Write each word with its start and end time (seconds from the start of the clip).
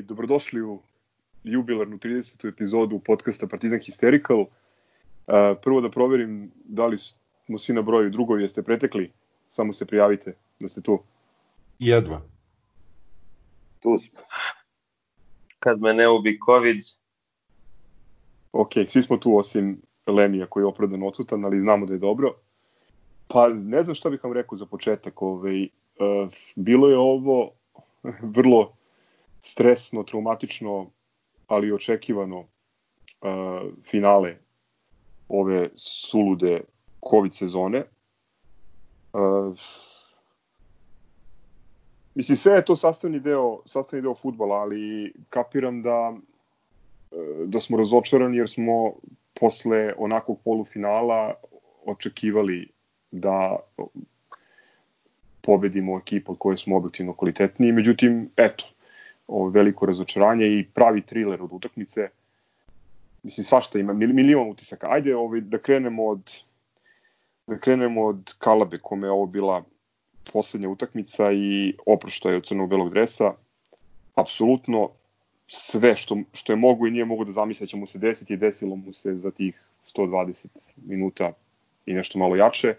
ovaj, 0.00 0.06
dobrodošli 0.06 0.62
u 0.62 0.80
jubilarnu 1.44 1.98
30. 1.98 2.48
epizodu 2.48 2.98
podcasta 2.98 3.46
Partizan 3.46 3.78
Hysterical. 3.78 4.46
Prvo 5.62 5.80
da 5.80 5.90
proverim 5.90 6.50
da 6.64 6.86
li 6.86 6.98
smo 6.98 7.58
svi 7.58 7.74
na 7.74 7.82
broju, 7.82 8.10
drugovi 8.10 8.42
jeste 8.42 8.62
pretekli, 8.62 9.10
samo 9.48 9.72
se 9.72 9.86
prijavite 9.86 10.34
da 10.60 10.68
ste 10.68 10.80
tu. 10.80 11.02
Jedva. 11.78 12.22
Tu 13.80 13.98
smo. 13.98 14.20
Kad 15.58 15.80
me 15.80 15.94
ne 15.94 16.08
ubi 16.08 16.38
COVID. 16.46 16.78
Ok, 18.52 18.72
svi 18.86 19.02
smo 19.02 19.16
tu 19.16 19.36
osim 19.36 19.82
Lenija 20.06 20.46
koji 20.46 20.62
je 20.62 20.66
opravdan 20.66 21.02
odsutan, 21.02 21.44
ali 21.44 21.60
znamo 21.60 21.86
da 21.86 21.92
je 21.92 21.98
dobro. 21.98 22.34
Pa 23.28 23.48
ne 23.48 23.84
znam 23.84 23.94
šta 23.94 24.10
bih 24.10 24.24
vam 24.24 24.32
rekao 24.32 24.58
za 24.58 24.66
početak. 24.66 25.22
Ovaj, 25.22 25.62
uh, 25.64 26.32
bilo 26.56 26.88
je 26.88 26.98
ovo 26.98 27.52
vrlo 28.36 28.79
stresno, 29.40 30.02
traumatično, 30.02 30.90
ali 31.46 31.72
očekivano 31.72 32.38
uh, 32.38 32.48
finale 33.84 34.36
ove 35.28 35.68
sulude 35.74 36.60
COVID 37.10 37.34
sezone. 37.34 37.84
Uh, 39.12 39.56
mislim, 42.14 42.36
sve 42.36 42.54
je 42.54 42.64
to 42.64 42.76
sastavni 42.76 43.20
deo, 43.20 43.62
sastavni 43.66 44.02
deo 44.02 44.14
futbola, 44.14 44.56
ali 44.56 45.12
kapiram 45.30 45.82
da 45.82 46.14
da 47.46 47.60
smo 47.60 47.78
razočarani 47.78 48.36
jer 48.36 48.48
smo 48.48 48.92
posle 49.40 49.94
onakvog 49.98 50.40
polufinala 50.44 51.34
očekivali 51.86 52.68
da 53.10 53.56
pobedimo 55.40 55.98
ekipu 55.98 56.32
od 56.32 56.38
koje 56.38 56.56
smo 56.56 56.76
objektivno 56.76 57.12
kvalitetniji. 57.12 57.72
Međutim, 57.72 58.30
eto, 58.36 58.64
ovo 59.30 59.48
veliko 59.48 59.86
razočaranje 59.86 60.46
i 60.46 60.64
pravi 60.74 61.02
thriller 61.02 61.42
od 61.42 61.52
utakmice. 61.52 62.08
Mislim, 63.22 63.44
svašta 63.44 63.78
ima, 63.78 63.92
milion 63.92 64.50
utisaka. 64.50 64.88
Ajde 64.90 65.16
ovaj, 65.16 65.40
da 65.40 65.58
krenemo 65.58 66.06
od 66.06 66.40
da 67.46 67.58
krenemo 67.58 68.04
od 68.06 68.34
Kalabe, 68.38 68.78
kome 68.78 69.06
je 69.06 69.10
ovo 69.10 69.26
bila 69.26 69.62
poslednja 70.32 70.68
utakmica 70.68 71.32
i 71.32 71.74
oproštaj 71.86 72.36
od 72.36 72.46
crnog-belog 72.46 72.90
dresa. 72.90 73.32
Apsolutno 74.14 74.90
sve 75.48 75.96
što, 75.96 76.16
što 76.32 76.52
je 76.52 76.56
mogu 76.56 76.86
i 76.86 76.90
nije 76.90 77.04
mogu 77.04 77.24
da 77.24 77.32
zamisle 77.32 77.66
će 77.66 77.76
mu 77.76 77.86
se 77.86 77.98
desiti 77.98 78.34
i 78.34 78.36
desilo 78.36 78.76
mu 78.76 78.92
se 78.92 79.14
za 79.14 79.30
tih 79.30 79.62
120 79.96 80.46
minuta 80.76 81.32
i 81.86 81.94
nešto 81.94 82.18
malo 82.18 82.36
jače. 82.36 82.74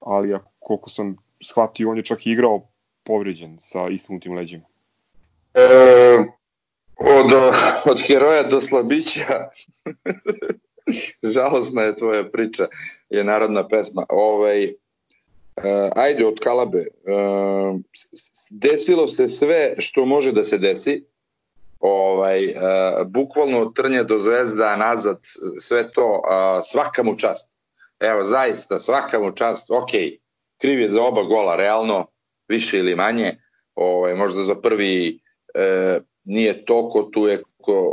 Ali 0.00 0.34
ako, 0.34 0.50
koliko 0.58 0.90
sam 0.90 1.16
shvatio, 1.40 1.90
on 1.90 1.96
je 1.96 2.04
čak 2.04 2.26
i 2.26 2.30
igrao 2.30 2.62
povređen 3.04 3.56
sa 3.60 3.88
istignutim 3.88 4.34
leđima. 4.34 4.64
E, 5.58 6.24
od, 6.96 7.32
od 7.86 8.00
heroja 8.06 8.42
do 8.42 8.60
slabića 8.60 9.50
žalosna 11.34 11.82
je 11.82 11.96
tvoja 11.96 12.24
priča, 12.30 12.66
je 13.10 13.24
narodna 13.24 13.68
pesma. 13.68 14.06
Ovaj, 14.08 14.64
e, 14.64 14.74
ajde, 15.96 16.26
od 16.26 16.38
Kalabe. 16.40 16.78
E, 16.78 16.86
desilo 18.50 19.08
se 19.08 19.28
sve 19.28 19.74
što 19.78 20.04
može 20.04 20.32
da 20.32 20.44
se 20.44 20.58
desi, 20.58 21.04
ovaj, 21.80 22.44
e, 22.44 22.54
bukvalno 23.06 23.60
od 23.60 23.74
trnja 23.76 24.02
do 24.02 24.18
zvezda 24.18 24.76
nazad, 24.76 25.18
sve 25.60 25.92
to, 25.92 26.22
e, 26.30 26.62
svaka 26.62 27.02
mu 27.02 27.16
čast. 27.16 27.50
Evo, 28.00 28.24
zaista, 28.24 28.78
svaka 28.78 29.20
mu 29.20 29.32
čast, 29.32 29.70
ok, 29.70 29.90
kriv 30.58 30.80
je 30.80 30.88
za 30.88 31.02
oba 31.02 31.22
gola, 31.22 31.56
realno, 31.56 32.06
više 32.48 32.78
ili 32.78 32.96
manje, 32.96 33.36
ovaj, 33.74 34.14
možda 34.14 34.42
za 34.42 34.54
prvi 34.54 35.20
e, 35.54 36.00
nije 36.24 36.64
toliko, 36.64 37.02
tu 37.02 37.26
je 37.26 37.42
ko, 37.62 37.90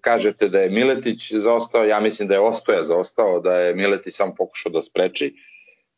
kažete 0.00 0.48
da 0.48 0.58
je 0.60 0.70
Miletić 0.70 1.32
zaostao, 1.32 1.84
ja 1.84 2.00
mislim 2.00 2.28
da 2.28 2.34
je 2.34 2.40
Ostoja 2.40 2.82
zaostao, 2.82 3.40
da 3.40 3.54
je 3.54 3.74
Miletić 3.74 4.14
samo 4.14 4.34
pokušao 4.38 4.72
da 4.72 4.82
spreči. 4.82 5.34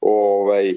Ovaj, 0.00 0.70
e, 0.70 0.76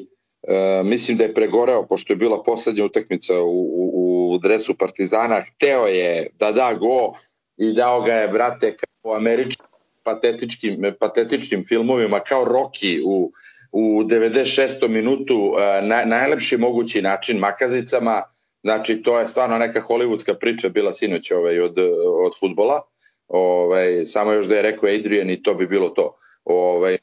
mislim 0.84 1.18
da 1.18 1.24
je 1.24 1.34
pregoreo, 1.34 1.88
pošto 1.88 2.14
je 2.14 2.18
bila 2.18 2.44
poslednja 2.44 2.86
utakmica 2.86 3.42
u, 3.42 3.62
u, 3.74 4.34
u 4.34 4.38
dresu 4.38 4.78
Partizana, 4.78 5.42
hteo 5.42 5.88
je 5.88 6.28
da 6.40 6.52
da 6.52 6.74
go 6.74 7.14
i 7.58 7.74
dao 7.74 8.02
ga 8.02 8.14
je, 8.14 8.28
brate, 8.28 8.76
kao 8.78 9.16
američkim 9.16 9.66
patetičkim, 10.04 10.94
patetičnim 11.00 11.66
filmovima, 11.66 12.20
kao 12.20 12.46
Rocky 12.46 13.02
u, 13.06 13.32
u 13.72 14.04
96. 14.04 14.88
minutu, 14.88 15.56
e, 15.60 15.82
na, 15.82 16.06
najlepši 16.06 16.58
mogući 16.58 17.02
način 17.02 17.38
makazicama, 17.38 18.24
Znači, 18.64 19.02
to 19.04 19.20
je 19.20 19.28
stvarno 19.28 19.58
neka 19.58 19.82
hollywoodska 19.82 20.34
priča 20.40 20.70
bila 20.70 20.94
sinoć 20.94 21.32
ovaj, 21.32 21.60
od, 21.60 21.78
od 22.26 22.40
futbola. 22.40 22.82
Ovaj, 23.28 24.06
samo 24.06 24.32
još 24.32 24.46
da 24.46 24.56
je 24.56 24.62
rekao 24.62 24.90
Adrian 24.90 25.30
i 25.30 25.44
to 25.44 25.54
bi 25.54 25.68
bilo 25.68 25.90
to. 25.90 26.14
Ovaj, 26.46 26.98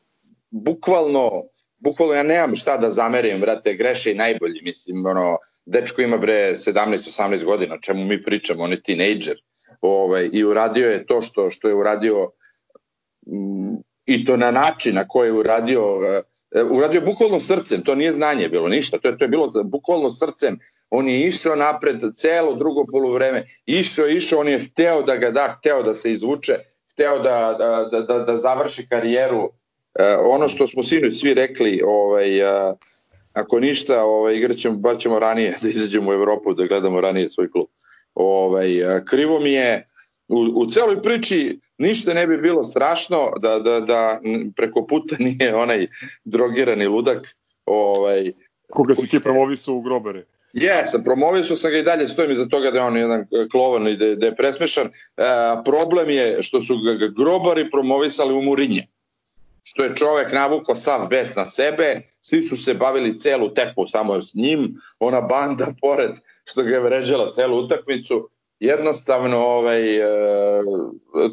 bukvalno, 0.51 1.43
bukvalno 1.79 2.15
ja 2.15 2.23
nemam 2.23 2.57
šta 2.57 2.77
da 2.77 2.91
zamerim, 2.91 3.41
brate, 3.41 3.75
greše 3.75 4.11
i 4.11 4.15
najbolji, 4.15 4.61
mislim, 4.63 5.07
ono, 5.07 5.37
dečko 5.67 6.03
ima 6.03 6.17
bre 6.17 6.55
17-18 6.57 7.45
godina, 7.45 7.79
čemu 7.81 8.05
mi 8.05 8.23
pričamo, 8.23 8.63
on 8.63 8.71
je 8.71 8.83
teenager, 8.83 9.37
ovaj, 9.81 10.31
i 10.33 10.45
uradio 10.45 10.91
je 10.91 11.07
to 11.07 11.21
što, 11.21 11.51
što 11.51 11.69
je 11.69 11.75
uradio 11.75 12.31
i 14.09 14.25
to 14.25 14.37
na 14.37 14.51
način 14.51 14.95
na 14.95 15.09
koji 15.09 15.29
je 15.29 15.33
uradio, 15.33 15.97
uh, 15.97 16.71
uradio 16.71 17.01
bukvalno 17.01 17.41
srcem, 17.41 17.83
to 17.83 17.95
nije 17.95 18.13
znanje 18.13 18.49
bilo 18.49 18.69
ništa, 18.69 18.99
to 18.99 19.09
je, 19.09 19.19
to 19.19 19.25
je 19.25 19.29
bilo 19.29 19.51
bukvalno 19.65 20.11
srcem, 20.11 20.59
on 20.91 21.09
je 21.09 21.21
išao 21.21 21.57
napred 21.57 22.01
celo 22.17 22.55
drugo 22.55 22.85
polovreme, 22.93 23.45
išao, 23.67 24.09
išao, 24.09 24.41
on 24.41 24.49
je 24.49 24.59
hteo 24.59 25.03
da 25.03 25.17
ga 25.17 25.31
da, 25.31 25.57
hteo 25.59 25.83
da 25.83 25.95
se 25.95 26.13
izvuče, 26.13 26.55
hteo 26.93 27.19
da, 27.19 27.57
da, 27.59 27.89
da, 27.93 28.01
da, 28.01 28.19
da 28.25 28.37
završi 28.37 28.89
karijeru. 28.89 29.43
Uh, 29.45 29.53
ono 30.25 30.49
što 30.49 30.67
smo 30.67 30.83
sinoć 30.83 31.21
svi 31.21 31.35
rekli, 31.35 31.83
ovaj, 31.87 32.29
ako 33.33 33.61
ništa, 33.61 34.05
ovaj, 34.05 34.37
igraćemo, 34.37 34.77
bar 34.77 34.99
ćemo 34.99 35.19
ranije 35.19 35.55
da 35.63 35.69
izađemo 35.69 36.11
u 36.11 36.15
Evropu, 36.15 36.55
da 36.55 36.67
gledamo 36.67 37.01
ranije 37.01 37.29
svoj 37.29 37.51
klub. 37.51 37.67
Ovaj, 38.15 38.69
krivo 39.05 39.41
mi 39.41 39.53
je, 39.53 39.87
u, 40.29 40.39
u 40.55 40.67
celoj 40.67 41.03
priči 41.03 41.59
ništa 41.79 42.15
ne 42.15 42.27
bi 42.27 42.37
bilo 42.37 42.65
strašno 42.65 43.33
da, 43.41 43.59
da, 43.59 43.81
da 43.81 44.21
preko 44.57 44.87
puta 44.87 45.17
nije 45.25 45.55
onaj 45.55 45.87
drogirani 46.25 46.87
ludak. 46.87 47.37
Ovaj, 47.67 48.33
Koga 48.71 48.95
si 48.95 49.07
ti 49.07 49.21
promovisao 49.21 49.75
u 49.75 49.81
grobere? 49.81 50.27
Jesam, 50.53 51.05
promovisao 51.05 51.57
sam 51.57 51.71
ga 51.71 51.79
i 51.79 51.83
dalje, 51.83 52.09
stojim 52.09 52.33
iza 52.33 52.47
toga 52.47 52.71
da 52.71 52.79
je 52.79 52.85
on 52.85 52.97
jedan 52.97 53.27
klovan 53.51 53.89
i 53.89 53.97
da, 53.97 54.15
da 54.15 54.27
je 54.27 54.37
presmešan. 54.37 54.87
E, 54.87 54.91
problem 55.65 56.11
je 56.11 56.43
što 56.43 56.63
su 56.63 56.75
ga 56.79 57.07
grobari 57.07 57.71
promovisali 57.71 58.35
u 58.35 58.43
Murinje 58.43 58.87
što 59.71 59.85
je 59.85 59.97
čovek 59.97 60.33
navukao 60.33 60.75
sav 60.75 61.07
bes 61.11 61.35
na 61.35 61.47
sebe, 61.47 62.01
svi 62.21 62.43
su 62.43 62.57
se 62.57 62.75
bavili 62.75 63.19
celu 63.19 63.55
tepu 63.55 63.87
samo 63.87 64.23
s 64.23 64.35
njim, 64.35 64.75
ona 64.99 65.21
banda 65.21 65.67
pored 65.81 66.11
što 66.45 66.63
ga 66.63 66.71
je 66.71 66.81
vređala 66.81 67.33
celu 67.33 67.59
utakmicu, 67.59 68.29
jednostavno 68.61 69.39
ovaj, 69.39 69.97
e, 69.97 70.05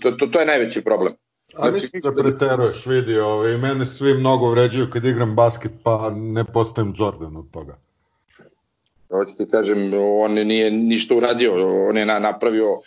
to, 0.02 0.12
to, 0.12 0.28
to 0.28 0.40
je 0.40 0.46
najveći 0.46 0.84
problem. 0.84 1.14
A 1.56 1.70
znači, 1.70 1.90
mislim 1.94 2.16
da 2.16 2.24
preteruješ, 2.24 2.86
vidi, 2.86 3.18
ovaj, 3.18 3.58
mene 3.58 3.86
svi 3.86 4.14
mnogo 4.14 4.50
vređaju 4.50 4.90
kad 4.94 5.06
igram 5.06 5.36
basket, 5.36 5.72
pa 5.84 6.10
ne 6.16 6.46
postajem 6.46 6.94
Jordan 6.98 7.38
od 7.38 7.46
toga. 7.52 7.78
Hoću 9.12 9.38
ti 9.38 9.46
kažem, 9.52 9.92
on 10.22 10.34
nije 10.34 10.72
ništa 10.72 11.16
uradio, 11.16 11.52
on 11.90 11.98
je 11.98 12.06
napravio, 12.06 12.72
uh, 12.72 12.82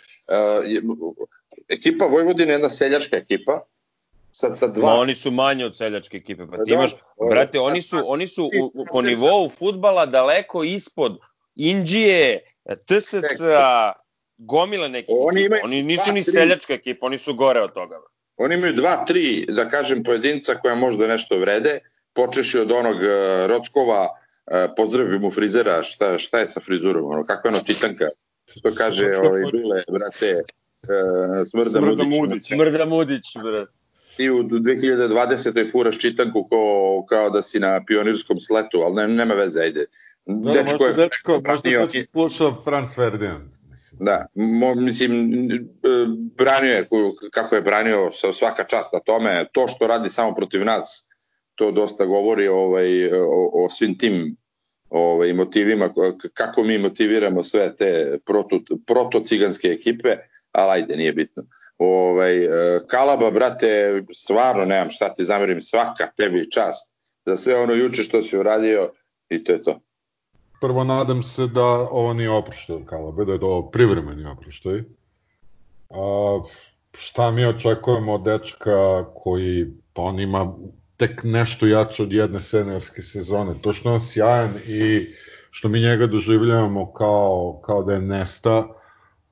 ekipa 1.69 2.05
Vojvodina 2.05 2.51
je 2.51 2.55
jedna 2.55 2.69
seljačka 2.69 3.17
ekipa, 3.17 3.61
sad 4.31 4.57
sa 4.57 4.67
dva. 4.67 4.85
Ma, 4.85 4.99
oni 4.99 5.15
su 5.15 5.31
manje 5.31 5.65
od 5.65 5.77
seljačke 5.77 6.17
ekipe, 6.17 6.47
pa 6.47 6.63
ti 6.63 6.71
da, 6.71 6.75
imaš, 6.75 6.95
brate, 7.29 7.59
oni 7.59 7.81
su, 7.81 7.97
oni 8.05 8.27
su 8.27 8.43
u, 8.43 8.71
u, 8.73 8.85
po 8.91 9.01
nivou 9.01 9.49
futbala 9.49 10.05
daleko 10.05 10.63
ispod 10.63 11.19
Indije, 11.55 12.39
TSC, 12.85 13.15
gomila 14.39 14.87
neke 14.87 15.07
oni, 15.09 15.45
imaju, 15.45 15.61
oni 15.63 15.83
nisu 15.83 16.13
ni 16.13 16.23
seljačka 16.23 16.73
ekipa, 16.73 17.05
oni 17.05 17.17
su 17.17 17.33
gore 17.33 17.61
od 17.61 17.73
toga. 17.73 17.95
Oni 18.37 18.55
imaju 18.55 18.73
dva, 18.73 19.05
tri, 19.05 19.45
da 19.49 19.69
kažem, 19.69 20.03
pojedinca 20.03 20.55
koja 20.55 20.75
možda 20.75 21.07
nešto 21.07 21.37
vrede, 21.37 21.79
počeši 22.13 22.59
od 22.59 22.71
onog 22.71 22.95
uh, 22.95 23.45
Rockova, 23.47 24.01
uh, 24.01 24.71
pozdravim 24.77 25.21
mu 25.21 25.31
frizera, 25.31 25.83
šta, 25.83 26.17
šta 26.17 26.39
je 26.39 26.47
sa 26.47 26.59
frizurom, 26.59 27.11
ono, 27.11 27.25
kako 27.25 27.47
je 27.47 27.53
ono 27.53 27.63
titanka, 27.63 28.09
što 28.45 28.75
kaže 28.75 29.11
ovaj, 29.23 29.41
bile, 29.51 29.83
brate, 29.91 30.35
uh, 30.35 31.47
Smrda, 31.47 31.69
Smrda 31.69 32.03
Mudić. 32.03 32.19
Mudić. 32.19 32.47
Smrda 32.47 32.85
Mudić, 32.85 33.23
brate 33.43 33.79
ti 34.19 34.29
u 34.29 34.43
2020. 34.43 35.71
furaš 35.71 35.99
čitanku 35.99 36.43
ko, 36.49 36.59
kao 37.09 37.29
da 37.29 37.41
si 37.41 37.59
na 37.59 37.83
pionirskom 37.87 38.39
sletu, 38.39 38.77
ali 38.77 38.95
ne, 38.95 39.07
nema 39.07 39.33
veze, 39.33 39.61
ajde. 39.61 39.85
Da, 40.25 40.51
dečko 40.53 40.85
je... 40.85 40.93
Dečko, 40.93 41.41
možda 41.47 41.69
to 41.79 41.87
će 41.87 42.05
slušao 42.11 42.61
Franz 42.63 42.95
Ferdinand. 42.95 43.58
Da, 43.99 44.25
mo, 44.35 44.75
mislim, 44.75 45.31
e, 45.51 45.67
branio 46.37 46.73
je, 46.73 46.87
kako 47.31 47.55
je 47.55 47.61
branio 47.61 48.11
svaka 48.11 48.63
čast 48.63 48.93
na 48.93 48.99
tome, 48.99 49.45
to 49.53 49.67
što 49.67 49.87
radi 49.87 50.09
samo 50.09 50.35
protiv 50.35 50.65
nas, 50.65 51.09
to 51.55 51.71
dosta 51.71 52.05
govori 52.05 52.47
ovaj, 52.47 53.13
o, 53.13 53.65
o 53.65 53.69
svim 53.69 53.97
tim 53.97 54.37
ovaj, 54.89 55.33
motivima, 55.33 55.93
kako 56.33 56.63
mi 56.63 56.77
motiviramo 56.77 57.43
sve 57.43 57.75
te 57.75 58.19
proto, 58.25 58.59
proto-ciganske 58.87 59.67
ekipe, 59.67 60.17
ali 60.51 60.71
ajde, 60.71 60.97
nije 60.97 61.13
bitno. 61.13 61.43
Ovaj, 61.77 62.45
e, 62.45 62.79
Kalaba, 62.87 63.31
brate, 63.31 64.03
stvarno 64.13 64.65
nemam 64.65 64.89
šta 64.89 65.13
ti 65.13 65.25
zamerim, 65.25 65.61
svaka 65.61 66.07
tebi 66.17 66.51
čast 66.51 66.95
za 67.25 67.37
sve 67.37 67.55
ono 67.55 67.73
juče 67.73 68.03
što 68.03 68.21
si 68.21 68.37
uradio 68.37 68.91
i 69.29 69.43
to 69.43 69.51
je 69.51 69.63
to. 69.63 69.79
Prvo 70.61 70.83
nadam 70.83 71.23
se 71.23 71.47
da 71.47 71.65
ovo 71.91 72.13
nije 72.13 72.29
oproštaj 72.29 72.85
Kalabe, 72.85 73.25
da 73.25 73.33
je 73.33 73.39
to 73.39 73.69
privremeni 73.71 74.25
oproštaj. 74.25 74.83
A, 75.89 76.39
šta 76.93 77.31
mi 77.31 77.45
očekujemo 77.45 78.13
od 78.13 78.23
dečka 78.23 79.05
koji, 79.15 79.67
pa 79.93 80.01
on 80.01 80.19
ima 80.19 80.53
tek 80.97 81.23
nešto 81.23 81.67
jače 81.67 82.03
od 82.03 82.13
jedne 82.13 82.39
seniorske 82.39 83.01
sezone. 83.01 83.55
To 83.61 83.73
što 83.73 83.91
on 83.91 83.99
sjajan 83.99 84.53
i 84.67 85.07
što 85.51 85.69
mi 85.69 85.79
njega 85.79 86.07
doživljavamo 86.07 86.93
kao, 86.93 87.59
kao 87.63 87.83
da 87.83 87.93
je 87.93 88.01
nesta, 88.01 88.67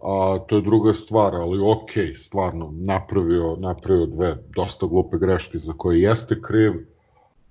a, 0.03 0.39
to 0.47 0.55
je 0.55 0.61
druga 0.61 0.93
stvar, 0.93 1.35
ali 1.35 1.59
ok, 1.59 1.91
stvarno, 2.15 2.73
napravio, 2.73 3.55
napravio 3.59 4.05
dve 4.05 4.37
dosta 4.55 4.87
glupe 4.87 5.17
greške 5.17 5.57
za 5.57 5.73
koje 5.77 6.01
jeste 6.01 6.41
kriv, 6.41 6.73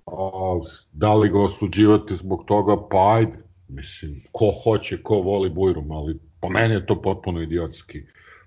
a, 0.07 0.61
da 0.93 1.15
li 1.15 1.29
ga 1.29 1.41
osuđivati 1.41 2.17
zbog 2.17 2.45
toga, 2.47 2.77
pa 2.91 3.13
ajde, 3.15 3.46
mislim, 3.69 4.23
ko 4.33 4.53
hoće, 4.65 5.03
ko 5.03 5.21
voli 5.21 5.51
Bujrum, 5.51 5.93
ali 5.93 6.19
po 6.41 6.49
meni 6.49 6.75
je 6.75 6.87
to 6.87 7.03
potpuno 7.03 7.43
idiotski. 7.43 8.03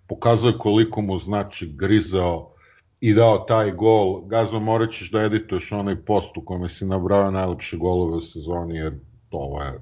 Pokazuje 0.08 0.58
koliko 0.58 1.02
mu 1.02 1.18
znači 1.18 1.72
grizao, 1.76 2.54
i 3.02 3.14
dao 3.14 3.38
taj 3.38 3.72
gol. 3.72 4.22
Gazo, 4.22 4.60
morat 4.60 4.92
ćeš 4.92 5.12
da 5.12 5.22
edituješ 5.22 5.72
onaj 5.72 5.96
post 5.96 6.38
u 6.38 6.42
kome 6.42 6.70
si 6.70 6.86
nabrao 6.86 7.32
najlepše 7.32 7.78
golove 7.78 8.18
u 8.18 8.22
sezoni, 8.22 8.78
jer 8.78 8.94
to 9.30 9.62
je 9.64 9.80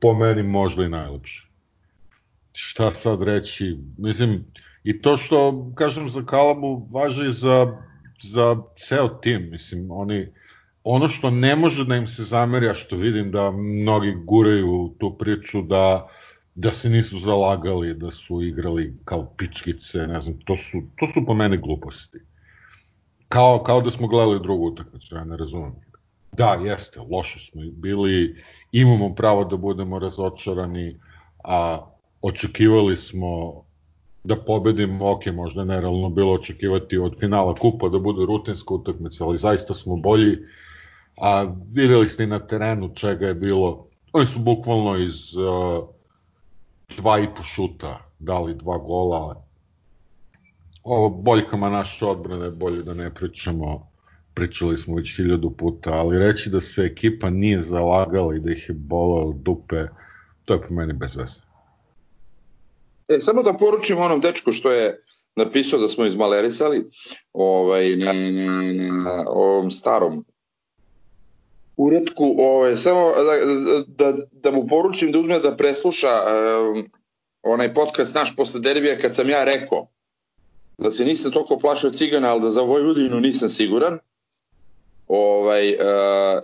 po 0.00 0.14
meni 0.14 0.42
možda 0.42 0.84
i 0.84 0.88
najlepše. 0.88 1.48
Šta 2.52 2.90
sad 2.90 3.22
reći? 3.22 3.78
Mislim, 3.98 4.44
i 4.84 5.02
to 5.02 5.16
što, 5.16 5.70
kažem, 5.74 6.08
za 6.08 6.24
Kalabu 6.24 6.88
važi 6.90 7.32
za, 7.32 7.82
za 8.22 8.56
ceo 8.76 9.08
tim. 9.08 9.48
Mislim, 9.50 9.90
oni, 9.90 10.32
ono 10.88 11.08
što 11.08 11.30
ne 11.30 11.56
može 11.56 11.84
da 11.84 11.96
im 11.96 12.06
se 12.06 12.24
zameri, 12.24 12.68
a 12.68 12.74
što 12.74 12.96
vidim 12.96 13.30
da 13.30 13.50
mnogi 13.50 14.14
guraju 14.24 14.94
tu 14.98 15.16
priču 15.18 15.62
da 15.62 16.08
da 16.56 16.70
se 16.72 16.88
nisu 16.90 17.18
zalagali, 17.18 17.94
da 17.94 18.10
su 18.10 18.42
igrali 18.42 18.94
kao 19.04 19.26
pičkice, 19.36 20.06
ne 20.06 20.20
znam, 20.20 20.38
to 20.44 20.56
su, 20.56 20.82
to 20.96 21.06
su 21.06 21.26
po 21.26 21.34
mene 21.34 21.56
gluposti. 21.56 22.18
Kao, 23.28 23.62
kao 23.62 23.80
da 23.80 23.90
smo 23.90 24.08
gledali 24.08 24.40
drugu 24.42 24.66
utakmicu, 24.66 25.14
ja 25.14 25.24
ne 25.24 25.36
razumem. 25.36 25.74
Da, 26.32 26.58
jeste, 26.64 27.00
loše 27.10 27.38
smo 27.38 27.62
bili, 27.72 28.42
imamo 28.72 29.14
pravo 29.14 29.44
da 29.44 29.56
budemo 29.56 29.98
razočarani, 29.98 30.96
a 31.44 31.80
očekivali 32.22 32.96
smo 32.96 33.62
da 34.24 34.36
pobedimo, 34.36 35.10
ok, 35.10 35.26
možda 35.26 35.64
nerealno 35.64 36.08
bilo 36.08 36.32
očekivati 36.32 36.98
od 36.98 37.18
finala 37.20 37.54
kupa 37.54 37.88
da 37.88 37.98
bude 37.98 38.26
rutinska 38.26 38.74
utakmica, 38.74 39.24
ali 39.24 39.38
zaista 39.38 39.74
smo 39.74 39.96
bolji, 39.96 40.38
a 41.16 41.54
videli 41.72 42.08
ste 42.08 42.26
na 42.26 42.46
terenu 42.46 42.94
čega 42.94 43.26
je 43.26 43.34
bilo, 43.34 43.86
oni 44.12 44.26
su 44.26 44.38
bukvalno 44.38 44.96
iz 44.98 45.36
uh, 45.36 45.88
dva 46.96 47.18
i 47.18 47.28
po 47.36 47.42
šuta 47.42 48.10
dali 48.18 48.54
dva 48.54 48.78
gola, 48.78 49.42
o 50.84 51.08
boljkama 51.08 51.70
naše 51.70 52.06
odbrane 52.06 52.50
bolje 52.50 52.82
da 52.82 52.94
ne 52.94 53.14
pričamo, 53.14 53.90
pričali 54.34 54.78
smo 54.78 54.96
već 54.96 55.16
hiljadu 55.16 55.50
puta, 55.50 55.92
ali 55.92 56.18
reći 56.18 56.50
da 56.50 56.60
se 56.60 56.82
ekipa 56.82 57.30
nije 57.30 57.60
zalagala 57.60 58.34
i 58.34 58.40
da 58.40 58.52
ih 58.52 58.68
je 58.68 58.74
bolao 58.74 59.32
dupe, 59.32 59.86
to 60.44 60.54
je 60.54 60.62
po 60.62 60.74
meni 60.74 60.92
bez 60.92 61.16
veze. 61.16 61.40
E, 63.08 63.18
samo 63.20 63.42
da 63.42 63.52
poručim 63.52 63.98
onom 63.98 64.20
dečku 64.20 64.52
što 64.52 64.72
je 64.72 64.98
napisao 65.36 65.80
da 65.80 65.88
smo 65.88 66.04
izmalerisali 66.04 66.86
ovaj, 67.32 67.96
na, 67.96 68.12
na 69.02 69.24
ovom 69.28 69.70
starom 69.70 70.24
uredku, 71.76 72.34
ovaj, 72.38 72.76
samo 72.76 73.12
da, 73.86 74.12
da, 74.12 74.18
da 74.32 74.50
mu 74.50 74.66
poručim 74.66 75.12
da 75.12 75.18
uzme 75.18 75.38
da 75.38 75.56
presluša 75.56 76.08
um, 76.08 76.84
onaj 77.42 77.74
podcast 77.74 78.14
naš 78.14 78.36
posle 78.36 78.60
derbija 78.60 78.98
kad 78.98 79.14
sam 79.14 79.30
ja 79.30 79.44
rekao 79.44 79.86
da 80.78 80.90
se 80.90 81.04
nisam 81.04 81.32
toliko 81.32 81.58
plašao 81.58 81.90
cigana, 81.90 82.32
ali 82.32 82.42
da 82.42 82.50
za 82.50 82.60
Vojvodinu 82.60 83.20
nisam 83.20 83.48
siguran. 83.48 83.98
Ovaj, 85.08 85.74
uh, 85.74 86.42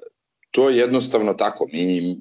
to 0.50 0.70
je 0.70 0.79
jednostavno 0.79 1.35
tako. 1.35 1.67
Mi 1.73 2.17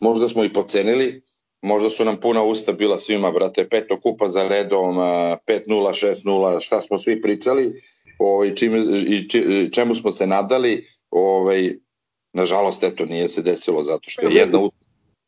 možda 0.00 0.28
smo 0.28 0.44
i 0.44 0.52
pocenili, 0.52 1.22
možda 1.62 1.90
su 1.90 2.04
nam 2.04 2.16
puna 2.16 2.42
usta 2.42 2.72
bila 2.72 2.96
svima, 2.96 3.30
brate, 3.30 3.68
peto 3.68 4.00
kupa 4.00 4.28
za 4.28 4.48
redom, 4.48 4.96
5-0, 4.96 5.38
6-0, 5.68 6.60
šta 6.60 6.80
smo 6.80 6.98
svi 6.98 7.22
pričali, 7.22 7.74
ovaj, 8.18 8.54
čim, 8.54 8.74
i 9.06 9.28
čemu 9.72 9.94
smo 9.94 10.12
se 10.12 10.26
nadali, 10.26 10.86
ovaj, 11.10 11.74
nažalost, 12.34 12.82
eto, 12.82 13.06
nije 13.06 13.28
se 13.28 13.42
desilo 13.42 13.84
zato 13.84 14.10
što 14.10 14.22
je 14.28 14.34
jedna 14.34 14.58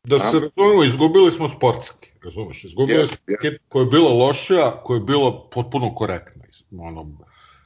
Da 0.03 0.19
se 0.19 0.39
razumemo, 0.39 0.83
izgubili 0.83 1.31
smo 1.31 1.49
sportski, 1.49 2.09
razumeš, 2.23 2.63
izgubili 2.63 2.99
yes, 2.99 3.05
smo 3.05 3.17
yes. 3.27 3.57
koja 3.67 3.83
je 3.83 3.89
bila 3.89 4.09
loša, 4.13 4.71
koja 4.83 4.97
je 4.97 5.03
bila 5.03 5.47
potpuno 5.51 5.95
korektna. 5.95 6.43
Ono, 6.79 7.17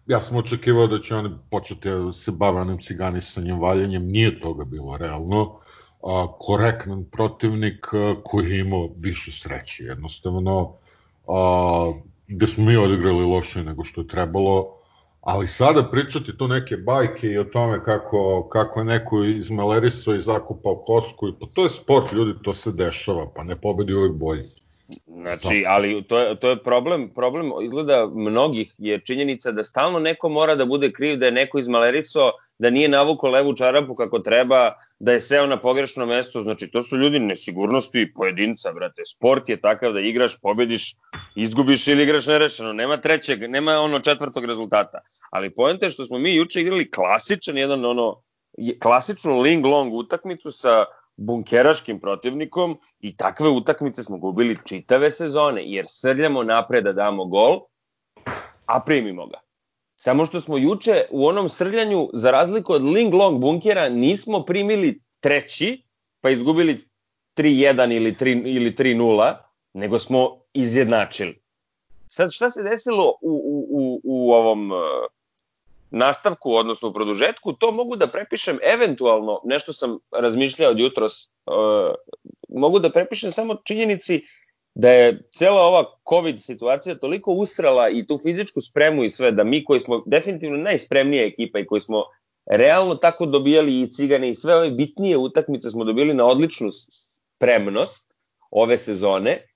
ja 0.07 0.21
sam 0.21 0.37
očekivao 0.37 0.87
da 0.87 0.99
će 1.01 1.15
oni 1.15 1.29
početi 1.51 1.89
da 1.89 2.13
se 2.13 2.31
bave 2.31 2.61
onim 2.61 2.79
ciganisanjem, 2.79 3.59
valjanjem, 3.59 4.07
nije 4.07 4.39
toga 4.39 4.65
bilo 4.65 4.97
realno. 4.97 5.59
A, 6.03 6.27
korektan 6.39 7.05
protivnik 7.11 7.93
a, 7.93 8.15
koji 8.23 8.49
je 8.49 8.59
imao 8.59 8.89
više 8.97 9.31
sreće, 9.31 9.83
jednostavno, 9.83 10.73
a, 11.27 11.93
gde 12.27 12.47
smo 12.47 12.65
mi 12.65 12.77
odigrali 12.77 13.25
loše 13.25 13.63
nego 13.63 13.83
što 13.83 14.01
je 14.01 14.07
trebalo, 14.07 14.80
Ali 15.21 15.47
sada 15.47 15.83
pričati 15.91 16.37
tu 16.37 16.47
neke 16.47 16.77
bajke 16.77 17.27
i 17.27 17.37
o 17.37 17.43
tome 17.43 17.83
kako, 17.83 18.49
kako 18.51 18.79
je 18.79 18.85
neko 18.85 19.23
izmalerisao 19.23 20.15
i 20.15 20.21
zakupao 20.21 20.75
kosku, 20.75 21.27
i, 21.27 21.33
pa 21.39 21.45
to 21.53 21.63
je 21.63 21.69
sport, 21.69 22.11
ljudi, 22.11 22.33
to 22.43 22.53
se 22.53 22.71
dešava, 22.71 23.27
pa 23.35 23.43
ne 23.43 23.61
pobedi 23.61 23.93
uvek 23.93 24.13
bolji. 24.13 24.49
Znači, 25.05 25.65
ali 25.67 26.03
to 26.07 26.19
je, 26.19 26.35
to 26.39 26.49
je 26.49 26.63
problem, 26.63 27.09
problem 27.15 27.51
izgleda 27.63 28.07
mnogih 28.15 28.73
je 28.77 28.99
činjenica 28.99 29.51
da 29.51 29.63
stalno 29.63 29.99
neko 29.99 30.29
mora 30.29 30.55
da 30.55 30.65
bude 30.65 30.91
kriv, 30.91 31.17
da 31.17 31.25
je 31.25 31.31
neko 31.31 31.59
izmalerisao, 31.59 32.31
da 32.59 32.69
nije 32.69 32.89
navukao 32.89 33.29
levu 33.29 33.55
čarapu 33.55 33.95
kako 33.95 34.19
treba, 34.19 34.71
da 34.99 35.11
je 35.11 35.21
seo 35.21 35.47
na 35.47 35.57
pogrešno 35.61 36.05
mesto, 36.05 36.43
znači 36.43 36.67
to 36.67 36.83
su 36.83 36.97
ljudi 36.97 37.19
nesigurnosti 37.19 38.13
pojedinca, 38.15 38.71
brate. 38.71 39.01
Sport 39.05 39.49
je 39.49 39.61
takav 39.61 39.93
da 39.93 39.99
igraš, 39.99 40.39
pobediš, 40.41 40.95
izgubiš 41.35 41.87
ili 41.87 42.03
igraš 42.03 42.27
nerešeno, 42.27 42.73
nema 42.73 42.97
trećeg, 42.97 43.49
nema 43.49 43.79
ono 43.79 43.99
četvrtog 43.99 44.45
rezultata. 44.45 44.99
Ali 45.29 45.49
poenta 45.49 45.85
je 45.85 45.91
što 45.91 46.05
smo 46.05 46.19
mi 46.19 46.35
juče 46.35 46.61
igrali 46.61 46.91
klasičan 46.91 47.57
jedan 47.57 47.85
ono 47.85 48.21
klasičnu 48.79 49.39
ling 49.39 49.65
long 49.65 49.93
utakmicu 49.93 50.51
sa 50.51 50.85
bunkeraškim 51.17 51.99
protivnikom 51.99 52.77
i 52.99 53.15
takve 53.17 53.49
utakmice 53.49 54.03
smo 54.03 54.17
gubili 54.17 54.57
čitave 54.65 55.11
sezone, 55.11 55.63
jer 55.65 55.85
srljamo 55.89 56.43
napred 56.43 56.83
da 56.83 56.93
damo 56.93 57.25
gol, 57.25 57.59
a 58.65 58.79
primimo 58.85 59.27
ga. 59.27 59.39
Samo 59.95 60.25
što 60.25 60.41
smo 60.41 60.57
juče 60.57 61.05
u 61.11 61.27
onom 61.27 61.49
srljanju, 61.49 62.09
za 62.13 62.31
razliku 62.31 62.73
od 62.73 62.83
Ling 62.83 63.13
Long 63.13 63.41
bunkera, 63.41 63.89
nismo 63.89 64.45
primili 64.45 64.99
treći, 65.19 65.83
pa 66.21 66.29
izgubili 66.29 66.77
3-1 67.37 67.95
ili 67.95 68.13
3 68.13 68.55
ili 68.55 68.71
3-0, 68.71 69.35
nego 69.73 69.99
smo 69.99 70.41
izjednačili. 70.53 71.41
Sad 72.07 72.31
šta 72.31 72.49
se 72.49 72.63
desilo 72.63 73.09
u, 73.21 73.31
u, 73.31 73.67
u, 73.71 74.01
u 74.03 74.31
ovom 74.31 74.71
nastavku, 75.91 76.53
odnosno 76.53 76.89
u 76.89 76.93
produžetku, 76.93 77.53
to 77.53 77.71
mogu 77.71 77.95
da 77.95 78.07
prepišem 78.07 78.59
eventualno, 78.63 79.41
nešto 79.45 79.73
sam 79.73 79.97
razmišljao 80.11 80.71
od 80.71 80.79
jutros, 80.79 81.13
uh, 81.25 81.95
mogu 82.49 82.79
da 82.79 82.89
prepišem 82.89 83.31
samo 83.31 83.55
činjenici 83.65 84.21
da 84.75 84.89
je 84.89 85.21
cela 85.33 85.61
ova 85.61 85.85
COVID 86.09 86.41
situacija 86.41 86.95
toliko 86.95 87.31
usrala 87.31 87.89
i 87.89 88.05
tu 88.07 88.19
fizičku 88.23 88.61
spremu 88.61 89.03
i 89.03 89.09
sve, 89.09 89.31
da 89.31 89.43
mi 89.43 89.63
koji 89.65 89.79
smo 89.79 90.03
definitivno 90.05 90.57
najspremnija 90.57 91.25
ekipa 91.25 91.59
i 91.59 91.65
koji 91.65 91.81
smo 91.81 92.03
realno 92.45 92.95
tako 92.95 93.25
dobijali 93.25 93.81
i 93.81 93.91
cigane 93.91 94.29
i 94.29 94.35
sve 94.35 94.55
ove 94.55 94.71
bitnije 94.71 95.17
utakmice 95.17 95.69
smo 95.69 95.83
dobili 95.83 96.13
na 96.13 96.25
odličnu 96.25 96.69
spremnost 96.71 98.13
ove 98.51 98.77
sezone, 98.77 99.47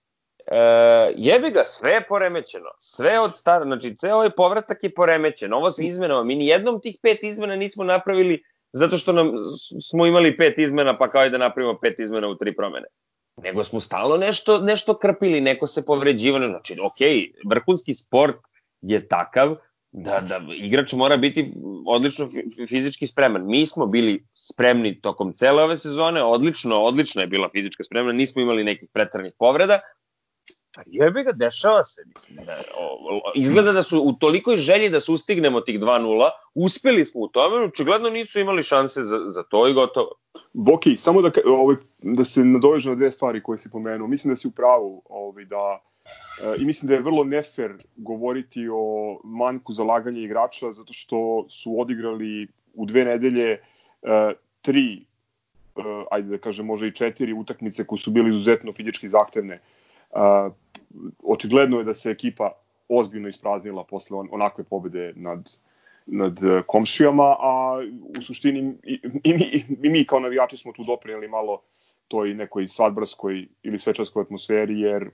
e, 0.48 0.58
jebi 1.16 1.50
ga, 1.50 1.64
sve 1.64 1.92
je 1.92 2.08
poremećeno. 2.08 2.70
Sve 2.80 3.20
od 3.20 3.38
stara, 3.38 3.66
znači 3.66 3.96
ceo 3.96 4.16
ovaj 4.16 4.30
povratak 4.30 4.84
je 4.84 4.94
poremećen. 4.94 5.54
Ovo 5.54 5.72
sa 5.72 5.84
izmenama, 5.84 6.24
mi 6.24 6.36
ni 6.36 6.48
jednom 6.48 6.82
tih 6.82 6.98
pet 7.02 7.24
izmena 7.24 7.56
nismo 7.56 7.84
napravili 7.84 8.44
zato 8.74 8.98
što 8.98 9.12
nam 9.12 9.32
smo 9.90 10.06
imali 10.06 10.38
pet 10.38 10.58
izmena, 10.58 10.98
pa 10.98 11.12
kao 11.12 11.26
i 11.26 11.30
da 11.30 11.38
napravimo 11.38 11.80
pet 11.82 12.00
izmena 12.00 12.28
u 12.28 12.36
tri 12.36 12.56
promene. 12.56 12.86
Nego 13.44 13.64
smo 13.64 13.80
stalno 13.80 14.18
nešto, 14.18 14.60
nešto 14.62 14.98
krpili, 14.98 15.42
neko 15.42 15.68
se 15.68 15.86
povređivano. 15.86 16.48
Znači, 16.48 16.76
ok, 16.84 17.00
vrhunski 17.50 17.94
sport 17.94 18.36
je 18.82 19.08
takav 19.08 19.56
da, 19.92 20.20
da 20.30 20.42
igrač 20.54 20.94
mora 20.94 21.18
biti 21.18 21.52
odlično 21.88 22.28
fizički 22.70 23.08
spreman. 23.08 23.46
Mi 23.48 23.66
smo 23.66 23.86
bili 23.86 24.26
spremni 24.34 25.02
tokom 25.02 25.34
cele 25.34 25.64
ove 25.64 25.78
sezone, 25.78 26.24
odlično, 26.24 26.84
odlično 26.84 27.22
je 27.22 27.28
bila 27.28 27.50
fizička 27.50 27.84
spremna, 27.84 28.12
nismo 28.12 28.42
imali 28.42 28.64
nekih 28.64 28.90
pretranih 28.94 29.34
povreda, 29.40 29.80
Pa 30.76 30.82
jebe 30.86 31.24
ga, 31.24 31.32
dešava 31.32 31.84
se. 31.84 32.02
Mislim, 32.14 32.46
da, 32.46 32.58
o, 32.78 33.32
izgleda 33.36 33.72
da 33.72 33.84
su 33.84 34.02
u 34.02 34.14
tolikoj 34.14 34.58
želji 34.58 34.90
da 34.90 35.00
sustignemo 35.00 35.62
tih 35.62 35.80
2-0, 35.80 36.30
uspeli 36.56 37.06
smo 37.06 37.22
u 37.22 37.28
tome, 37.28 37.66
očigledno 37.66 38.10
nisu 38.10 38.40
imali 38.40 38.64
šanse 38.64 39.04
za, 39.04 39.20
za 39.28 39.44
to 39.44 39.68
i 39.68 39.74
gotovo. 39.74 40.12
Boki, 40.54 40.98
samo 40.98 41.22
da, 41.22 41.32
ovaj, 41.46 41.76
da 41.98 42.26
se 42.26 42.44
nadoveže 42.44 42.90
na 42.90 42.96
dve 42.96 43.12
stvari 43.12 43.44
koje 43.44 43.58
si 43.58 43.72
pomenuo. 43.72 44.08
Mislim 44.08 44.34
da 44.34 44.36
si 44.36 44.48
u 44.48 44.52
pravu 44.52 45.02
ovaj, 45.10 45.46
da 45.46 45.80
e, 46.42 46.56
i 46.58 46.66
mislim 46.66 46.88
da 46.90 46.94
je 46.94 47.02
vrlo 47.02 47.24
nefer 47.24 47.74
govoriti 47.96 48.68
o 48.72 49.20
manjku 49.24 49.74
zalaganja 49.74 50.20
igrača 50.20 50.72
zato 50.72 50.94
što 50.94 51.46
su 51.50 51.80
odigrali 51.80 52.48
u 52.74 52.86
dve 52.86 53.06
nedelje 53.06 53.52
e, 53.52 53.60
tri, 54.62 55.06
e, 55.76 55.82
ajde 56.12 56.30
da 56.30 56.38
kažem 56.38 56.66
možda 56.66 56.88
i 56.88 56.96
četiri 56.96 57.34
utakmice 57.34 57.88
koje 57.88 58.00
su 58.00 58.12
bili 58.12 58.36
izuzetno 58.36 58.74
fizički 58.74 59.10
zahtevne 59.10 59.60
očigledno 61.24 61.78
je 61.78 61.84
da 61.84 61.94
se 61.94 62.10
ekipa 62.10 62.52
ozbiljno 62.90 63.28
ispraznila 63.28 63.84
posle 63.84 64.18
on, 64.18 64.30
onakve 64.32 64.64
pobede 64.64 65.14
nad, 65.16 65.50
nad 66.06 66.44
e, 66.44 66.62
komšijama, 66.68 67.36
a 67.40 67.82
u 68.18 68.22
suštini 68.22 68.74
i, 68.84 69.00
i, 69.24 69.34
mi, 69.34 69.66
i 69.84 69.90
mi 69.90 70.06
kao 70.06 70.20
navijači 70.20 70.58
smo 70.58 70.72
tu 70.72 70.84
doprinjeli 70.84 71.28
malo 71.28 71.62
toj 72.08 72.34
nekoj 72.34 72.68
svadbarskoj 72.68 73.48
ili 73.64 73.80
svečarskoj 73.80 74.22
atmosferi, 74.22 74.80
jer 74.80 75.10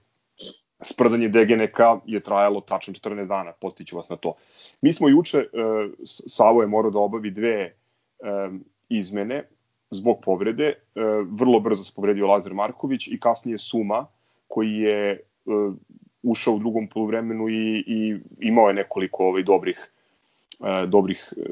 sprzanje 0.82 1.30
Degeneka 1.30 2.00
je 2.06 2.20
trajalo 2.20 2.62
tačno 2.62 2.94
14 2.94 3.28
dana, 3.28 3.52
postiću 3.52 3.98
vas 3.98 4.10
na 4.10 4.16
to. 4.16 4.34
Mi 4.82 4.94
smo 4.94 5.10
juče, 5.10 5.38
e, 5.38 5.48
Savo 6.06 6.62
je 6.62 6.68
morao 6.68 6.92
da 6.92 7.00
obavi 7.00 7.32
dve 7.32 7.58
e, 7.60 7.74
izmene 8.90 9.44
zbog 9.90 10.18
povrede, 10.24 10.68
e, 10.68 10.76
vrlo 11.32 11.60
brzo 11.60 11.84
se 11.84 11.92
povredio 11.96 12.28
Lazar 12.28 12.54
Marković 12.54 13.08
i 13.08 13.20
kasnije 13.20 13.58
Suma, 13.58 14.06
koji 14.48 14.72
je 14.72 15.20
ušao 16.24 16.54
u 16.54 16.60
drugom 16.60 16.88
poluvremenu 16.88 17.50
i, 17.50 17.84
i 17.88 18.18
imao 18.40 18.68
je 18.68 18.74
nekoliko 18.74 19.26
ovaj 19.26 19.44
dobrih 19.44 19.92
uh, 20.60 20.90
dobrih 20.90 21.34
uh, 21.38 21.44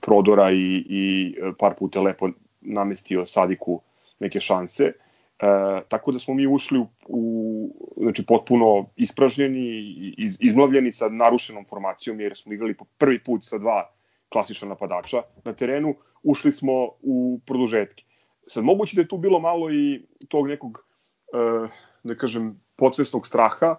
prodora 0.00 0.50
i, 0.50 0.84
i 0.88 1.34
par 1.58 1.74
puta 1.78 2.00
lepo 2.00 2.28
namestio 2.60 3.26
Sadiku 3.26 3.80
neke 4.18 4.40
šanse. 4.40 4.92
E, 5.38 5.46
tako 5.88 6.12
da 6.12 6.18
smo 6.18 6.34
mi 6.34 6.46
ušli 6.46 6.78
u, 6.78 6.86
u 7.08 8.02
znači 8.02 8.26
potpuno 8.26 8.86
ispražnjeni, 8.96 9.84
iz, 10.18 10.36
izmlavljeni 10.40 10.92
sa 10.92 11.08
narušenom 11.08 11.64
formacijom 11.68 12.20
jer 12.20 12.36
smo 12.36 12.52
igrali 12.52 12.76
po 12.76 12.84
prvi 12.98 13.24
put 13.24 13.44
sa 13.44 13.58
dva 13.58 13.90
klasična 14.28 14.68
napadača 14.68 15.22
na 15.44 15.52
terenu, 15.52 15.94
ušli 16.22 16.52
smo 16.52 16.72
u 17.02 17.40
produžetke. 17.46 18.04
Sad 18.46 18.64
moguće 18.64 18.96
da 18.96 19.02
je 19.02 19.08
tu 19.08 19.18
bilo 19.18 19.40
malo 19.40 19.72
i 19.72 20.02
tog 20.28 20.48
nekog 20.48 20.84
e, 21.32 21.68
da 22.06 22.14
kažem, 22.14 22.54
podsvesnog 22.76 23.26
straha. 23.26 23.76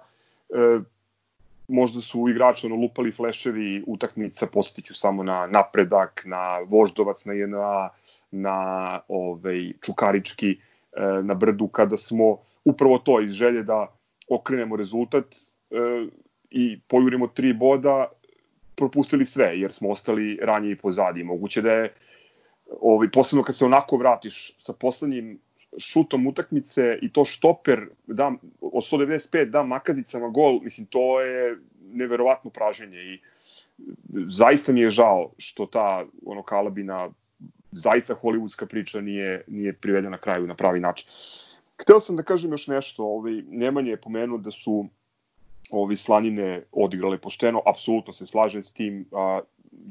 E, 0.49 0.79
možda 1.67 2.01
su 2.01 2.29
igrači 2.29 2.65
ono, 2.65 2.75
lupali 2.75 3.11
fleševi 3.11 3.83
utakmica, 3.87 4.47
posjetiću 4.47 4.95
samo 4.95 5.23
na 5.23 5.47
napredak, 5.47 6.23
na 6.25 6.59
voždovac, 6.59 7.25
na 7.25 7.33
jedna, 7.33 7.89
na 8.31 8.99
ovaj, 9.07 9.73
čukarički, 9.85 10.51
e, 10.51 10.57
na 11.23 11.33
brdu, 11.33 11.67
kada 11.67 11.97
smo 11.97 12.37
upravo 12.65 12.97
to 12.97 13.21
iz 13.21 13.31
želje 13.31 13.63
da 13.63 13.87
okrenemo 14.29 14.75
rezultat 14.75 15.35
e, 15.35 16.07
i 16.49 16.79
pojurimo 16.87 17.27
tri 17.27 17.53
boda, 17.53 18.07
propustili 18.75 19.25
sve, 19.25 19.59
jer 19.59 19.73
smo 19.73 19.89
ostali 19.89 20.39
ranije 20.41 20.71
i 20.71 20.77
pozadi. 20.77 21.23
Moguće 21.23 21.61
da 21.61 21.71
je, 21.71 21.93
ovaj, 22.81 23.11
posebno 23.11 23.43
kad 23.43 23.57
se 23.57 23.65
onako 23.65 23.97
vratiš 23.97 24.57
sa 24.59 24.73
poslednjim 24.73 25.39
šutom 25.77 26.27
utakmice 26.27 26.99
i 27.01 27.11
to 27.11 27.25
štoper 27.25 27.87
da, 28.07 28.31
od 28.61 28.83
195 28.83 29.45
da 29.45 29.63
makazicama 29.63 30.29
gol, 30.29 30.59
mislim 30.61 30.87
to 30.87 31.21
je 31.21 31.57
neverovatno 31.93 32.49
praženje 32.49 32.97
i 32.97 33.19
zaista 34.27 34.71
mi 34.71 34.81
je 34.81 34.89
žao 34.89 35.31
što 35.37 35.65
ta 35.65 36.05
ono 36.25 36.43
kalabina 36.43 37.09
zaista 37.71 38.15
hollywoodska 38.21 38.65
priča 38.65 39.01
nije, 39.01 39.43
nije 39.47 39.73
privedena 39.73 40.09
na 40.09 40.17
kraju 40.17 40.47
na 40.47 40.55
pravi 40.55 40.79
način. 40.79 41.09
Hteo 41.81 41.99
sam 41.99 42.15
da 42.15 42.23
kažem 42.23 42.51
još 42.51 42.67
nešto, 42.67 43.03
ovaj, 43.03 43.41
Nemanja 43.49 43.91
je 43.91 44.01
pomenuo 44.01 44.37
da 44.37 44.51
su 44.51 44.87
ovi 45.71 45.97
slanine 45.97 46.63
odigrale 46.71 47.17
pošteno, 47.17 47.61
apsolutno 47.65 48.13
se 48.13 48.25
slažem 48.27 48.63
s 48.63 48.73
tim, 48.73 49.05
a, 49.11 49.41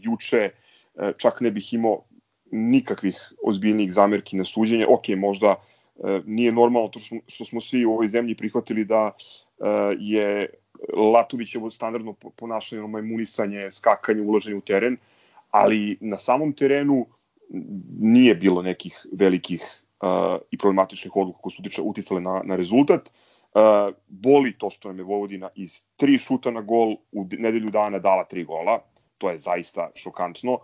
juče 0.03 0.51
e, 0.97 1.13
čak 1.17 1.41
ne 1.41 1.51
bih 1.51 1.75
imao 1.75 2.03
nikakvih 2.51 3.33
ozbiljnih 3.45 3.93
zamerki 3.93 4.37
na 4.37 4.45
suđenje. 4.45 4.87
Ok, 4.87 5.09
možda 5.17 5.55
e, 5.57 6.21
nije 6.27 6.53
normalno 6.53 6.89
to 6.89 6.99
što 6.99 7.09
smo, 7.09 7.21
što 7.27 7.45
smo 7.45 7.61
svi 7.61 7.85
u 7.85 7.93
ovoj 7.93 8.09
zemlji 8.09 8.35
prihvatili 8.35 8.85
da 8.85 9.11
e, 9.11 9.67
je 9.99 10.49
Latovićevo 10.97 11.71
standardno 11.71 12.13
ponašanje, 12.13 12.83
majmunisanje, 12.83 13.71
skakanje, 13.71 14.23
ulaženje 14.23 14.57
u 14.57 14.61
teren, 14.61 14.97
ali 15.51 15.99
na 16.01 16.19
samom 16.19 16.53
terenu 16.53 17.07
nije 18.01 18.35
bilo 18.35 18.63
nekih 18.63 19.07
velikih 19.13 19.63
uh, 20.03 20.09
i 20.51 20.59
problematičnih 20.59 21.17
odluka 21.17 21.39
koje 21.43 21.53
su 21.71 21.83
uticale 21.85 22.21
na, 22.21 22.43
na 22.45 22.57
rezultat. 22.57 23.13
Uh, 23.55 23.95
boli 24.09 24.53
to 24.59 24.71
što 24.71 24.89
nam 24.89 24.99
je 24.99 25.05
Vojvodina 25.05 25.49
iz 25.55 25.83
tri 25.97 26.19
šuta 26.19 26.51
na 26.51 26.61
gol 26.61 26.97
u 27.13 27.27
nedelju 27.39 27.71
dana 27.71 27.99
dala 27.99 28.25
tri 28.25 28.45
gola. 28.45 28.81
To 29.19 29.31
je 29.31 29.39
zaista 29.39 29.91
šokantno 29.95 30.59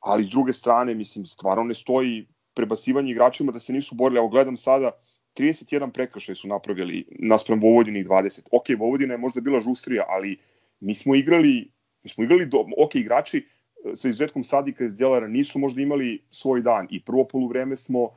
ali 0.00 0.24
s 0.24 0.30
druge 0.30 0.52
strane, 0.52 0.94
mislim, 0.94 1.26
stvarno 1.26 1.64
ne 1.64 1.74
stoji 1.74 2.26
prebacivanje 2.54 3.10
igračima 3.10 3.52
da 3.52 3.60
se 3.60 3.72
nisu 3.72 3.94
borili. 3.94 4.18
Evo 4.18 4.28
gledam 4.28 4.56
sada, 4.56 4.90
31 5.36 5.90
prekršaj 5.90 6.34
su 6.34 6.48
napravili 6.48 7.04
naspram 7.18 7.60
Vojvodini 7.60 8.04
20. 8.04 8.48
Ok, 8.52 8.78
Vojvodina 8.78 9.14
je 9.14 9.18
možda 9.18 9.40
bila 9.40 9.60
žustrija, 9.60 10.04
ali 10.08 10.38
mi 10.80 10.94
smo 10.94 11.14
igrali, 11.14 11.70
mi 12.02 12.10
smo 12.10 12.24
igrali 12.24 12.46
do, 12.46 12.64
ok, 12.78 12.94
igrači 12.94 13.38
e, 13.38 13.96
sa 13.96 14.08
izuzetkom 14.08 14.44
Sadika 14.44 14.84
iz 14.84 14.96
Djelara 14.96 15.28
nisu 15.28 15.58
možda 15.58 15.82
imali 15.82 16.22
svoj 16.30 16.62
dan 16.62 16.86
i 16.90 17.02
prvo 17.04 17.24
poluvreme 17.24 17.76
smo 17.76 18.02
uh, 18.02 18.10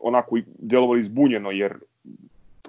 onako 0.00 0.38
delovali 0.58 1.04
zbunjeno 1.04 1.50
jer 1.50 1.78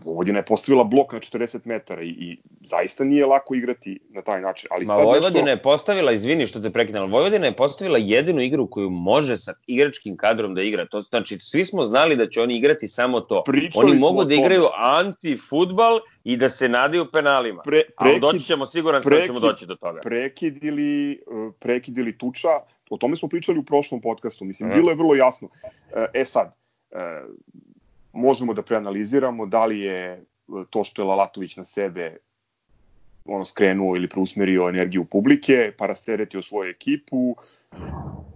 Vojvodina 0.05 0.39
je 0.39 0.45
postavila 0.45 0.83
blok 0.83 1.13
na 1.13 1.19
40 1.19 1.59
metara 1.65 2.01
i, 2.01 2.07
i 2.07 2.37
zaista 2.61 3.03
nije 3.03 3.25
lako 3.25 3.55
igrati 3.55 3.99
na 4.09 4.21
taj 4.21 4.41
način. 4.41 4.69
Ali 4.71 4.85
Ma 4.85 4.95
sad 4.95 5.05
Vojvodina 5.05 5.43
nešto... 5.43 5.49
je 5.49 5.61
postavila, 5.61 6.11
izvini 6.11 6.47
što 6.47 6.59
te 6.59 6.69
prekinem, 6.69 7.11
Vojvodina 7.11 7.45
je 7.45 7.55
postavila 7.55 7.97
jedinu 7.97 8.41
igru 8.41 8.67
koju 8.67 8.89
može 8.89 9.37
sa 9.37 9.53
igračkim 9.67 10.17
kadrom 10.17 10.55
da 10.55 10.61
igra. 10.61 10.85
To 10.85 11.01
znači, 11.01 11.37
svi 11.39 11.65
smo 11.65 11.83
znali 11.83 12.15
da 12.15 12.29
će 12.29 12.41
oni 12.41 12.57
igrati 12.57 12.87
samo 12.87 13.19
to. 13.19 13.43
Pričali 13.43 13.91
oni 13.91 13.99
mogu 13.99 14.23
da 14.23 14.33
igraju 14.35 14.65
anti-futbal 14.77 15.99
i 16.23 16.37
da 16.37 16.49
se 16.49 16.69
nadaju 16.69 17.05
penalima. 17.11 17.61
Pre, 17.61 17.81
prekid, 17.81 17.93
Ali 17.97 18.19
doći 18.19 18.39
ćemo, 18.39 18.65
siguran 18.65 19.01
prekid, 19.01 19.21
da 19.21 19.25
ćemo 19.25 19.39
doći 19.39 19.65
do 19.65 19.75
toga. 19.75 19.99
Prekid 20.01 20.63
ili, 20.63 21.19
prekid 21.59 21.97
ili 21.97 22.17
tuča, 22.17 22.49
o 22.89 22.97
tome 22.97 23.15
smo 23.15 23.29
pričali 23.29 23.59
u 23.59 23.63
prošlom 23.63 24.01
podcastu. 24.01 24.45
Mislim, 24.45 24.69
mm. 24.69 24.73
bilo 24.73 24.89
je 24.89 24.95
vrlo 24.95 25.15
jasno. 25.15 25.49
E 26.13 26.25
sad, 26.25 26.53
možemo 28.13 28.53
da 28.53 28.61
preanaliziramo 28.61 29.45
da 29.45 29.65
li 29.65 29.79
je 29.79 30.03
e, 30.13 30.21
to 30.69 30.83
što 30.83 31.01
je 31.01 31.05
Lalatović 31.05 31.57
na 31.57 31.65
sebe 31.65 32.17
ono 33.25 33.45
skrenuo 33.45 33.95
ili 33.95 34.09
preusmerio 34.09 34.69
energiju 34.69 35.05
publike, 35.05 35.71
pa 35.77 35.85
rasteretio 35.85 36.41
svoju 36.41 36.69
ekipu, 36.69 37.35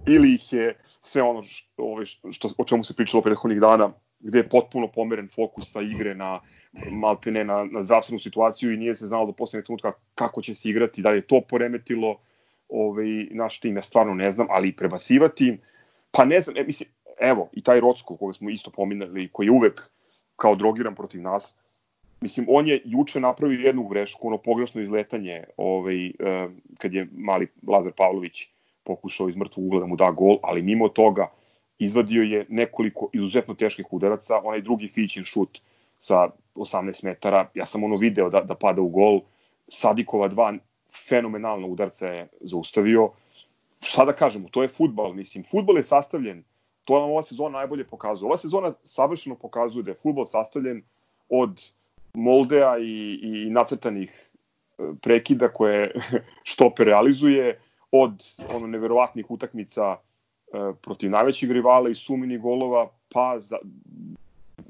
ili 0.07 0.33
ih 0.33 0.53
je 0.53 0.75
sve 1.01 1.21
ono 1.21 1.43
što, 1.43 1.83
ove, 1.83 2.05
što, 2.05 2.49
o 2.57 2.63
čemu 2.63 2.83
se 2.83 2.95
pričalo 2.95 3.23
prethodnih 3.23 3.59
dana, 3.59 3.91
gde 4.19 4.39
je 4.39 4.49
potpuno 4.49 4.87
pomeren 4.87 5.27
fokus 5.27 5.71
sa 5.71 5.81
igre 5.81 6.15
na 6.15 6.39
maltene 6.91 7.43
na, 7.43 7.63
na 7.71 7.83
zdravstvenu 7.83 8.19
situaciju 8.19 8.73
i 8.73 8.77
nije 8.77 8.95
se 8.95 9.07
znalo 9.07 9.25
do 9.25 9.31
poslednjeg 9.31 9.65
trenutka 9.65 9.91
kako 10.15 10.41
će 10.41 10.55
se 10.55 10.69
igrati, 10.69 11.01
da 11.01 11.09
li 11.09 11.17
je 11.17 11.27
to 11.27 11.41
poremetilo 11.49 12.19
ovaj, 12.69 13.27
naš 13.31 13.59
tim, 13.59 13.75
ja 13.75 13.81
stvarno 13.81 14.13
ne 14.13 14.31
znam, 14.31 14.47
ali 14.49 14.75
prebacivati, 14.75 15.57
pa 16.11 16.25
ne 16.25 16.39
znam, 16.39 16.57
e, 16.57 16.63
mislim, 16.63 16.89
evo, 17.19 17.49
i 17.53 17.61
taj 17.61 17.79
Rocko, 17.79 18.15
koga 18.17 18.33
smo 18.33 18.49
isto 18.49 18.71
pominjali, 18.71 19.29
koji 19.31 19.47
je 19.47 19.51
uvek 19.51 19.89
kao 20.35 20.55
drogiran 20.55 20.95
protiv 20.95 21.21
nas, 21.21 21.55
mislim, 22.21 22.45
on 22.49 22.67
je 22.67 22.81
juče 22.85 23.19
napravio 23.19 23.65
jednu 23.65 23.87
grešku, 23.87 24.27
ono 24.27 24.37
pogrešno 24.37 24.81
izletanje, 24.81 25.43
ovaj, 25.57 26.11
kad 26.77 26.93
je 26.93 27.07
mali 27.11 27.47
Lazar 27.67 27.91
Pavlović 27.91 28.47
pokušao 28.83 29.29
iz 29.29 29.35
mrtvog 29.35 29.65
ugla 29.65 29.79
da 29.79 29.85
mu 29.85 29.95
da 29.95 30.11
gol, 30.11 30.37
ali 30.43 30.61
mimo 30.61 30.89
toga 30.89 31.27
izvadio 31.79 32.23
je 32.23 32.45
nekoliko 32.49 33.09
izuzetno 33.13 33.53
teških 33.53 33.93
udaraca, 33.93 34.39
onaj 34.43 34.61
drugi 34.61 34.87
Fićin 34.87 35.23
šut 35.23 35.61
sa 35.99 36.29
18 36.55 37.03
metara, 37.03 37.49
ja 37.53 37.65
sam 37.65 37.83
ono 37.83 37.95
video 37.95 38.29
da, 38.29 38.41
da 38.41 38.55
pada 38.55 38.81
u 38.81 38.89
gol, 38.89 39.21
Sadikova 39.67 40.27
dva 40.27 40.53
fenomenalna 41.07 41.67
udarca 41.67 42.07
je 42.07 42.27
zaustavio, 42.41 43.09
šta 43.81 44.05
da 44.05 44.13
kažemo, 44.15 44.49
to 44.51 44.61
je 44.61 44.67
futbal, 44.67 45.13
mislim, 45.13 45.43
futbal 45.43 45.77
je 45.77 45.83
sastavljen 45.83 46.43
to 46.87 46.99
nam 46.99 47.09
ova 47.11 47.23
sezona 47.23 47.59
najbolje 47.59 47.83
pokazuje. 47.83 48.27
Ova 48.27 48.37
sezona 48.37 48.73
savršeno 48.83 49.35
pokazuje 49.35 49.83
da 49.83 49.91
je 49.91 50.01
futbol 50.01 50.25
sastavljen 50.25 50.81
od 51.29 51.71
moldeja 52.13 52.77
i, 52.79 53.19
i 53.23 53.49
nacrtanih 53.49 54.29
prekida 55.01 55.49
koje 55.49 55.91
štoper 56.51 56.87
realizuje, 56.87 57.59
od 57.91 58.23
ono 58.55 58.67
neverovatnih 58.67 59.31
utakmica 59.31 59.95
e, 59.95 60.73
protiv 60.81 61.11
najvećih 61.11 61.51
rivala 61.51 61.89
i 61.89 61.95
sumini 61.95 62.37
golova, 62.37 62.87
pa 63.09 63.39
za, 63.39 63.57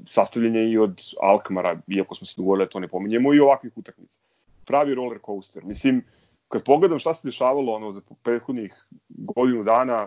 sastavljenje 0.06 0.70
i 0.70 0.78
od 0.78 1.02
Alkmara, 1.22 1.78
iako 1.88 2.14
smo 2.14 2.26
se 2.26 2.34
dogovorili 2.36 2.66
da 2.66 2.70
to 2.70 2.80
ne 2.80 2.88
pominjemo, 2.88 3.34
i 3.34 3.40
ovakvih 3.40 3.72
utakmica. 3.76 4.20
Pravi 4.66 4.94
roller 4.94 5.18
coaster. 5.26 5.64
Mislim, 5.64 6.02
kad 6.48 6.64
pogledam 6.64 6.98
šta 6.98 7.14
se 7.14 7.28
dešavalo 7.28 7.72
ono, 7.72 7.92
za 7.92 8.00
prethodnih 8.22 8.86
godinu 9.08 9.64
dana, 9.64 10.06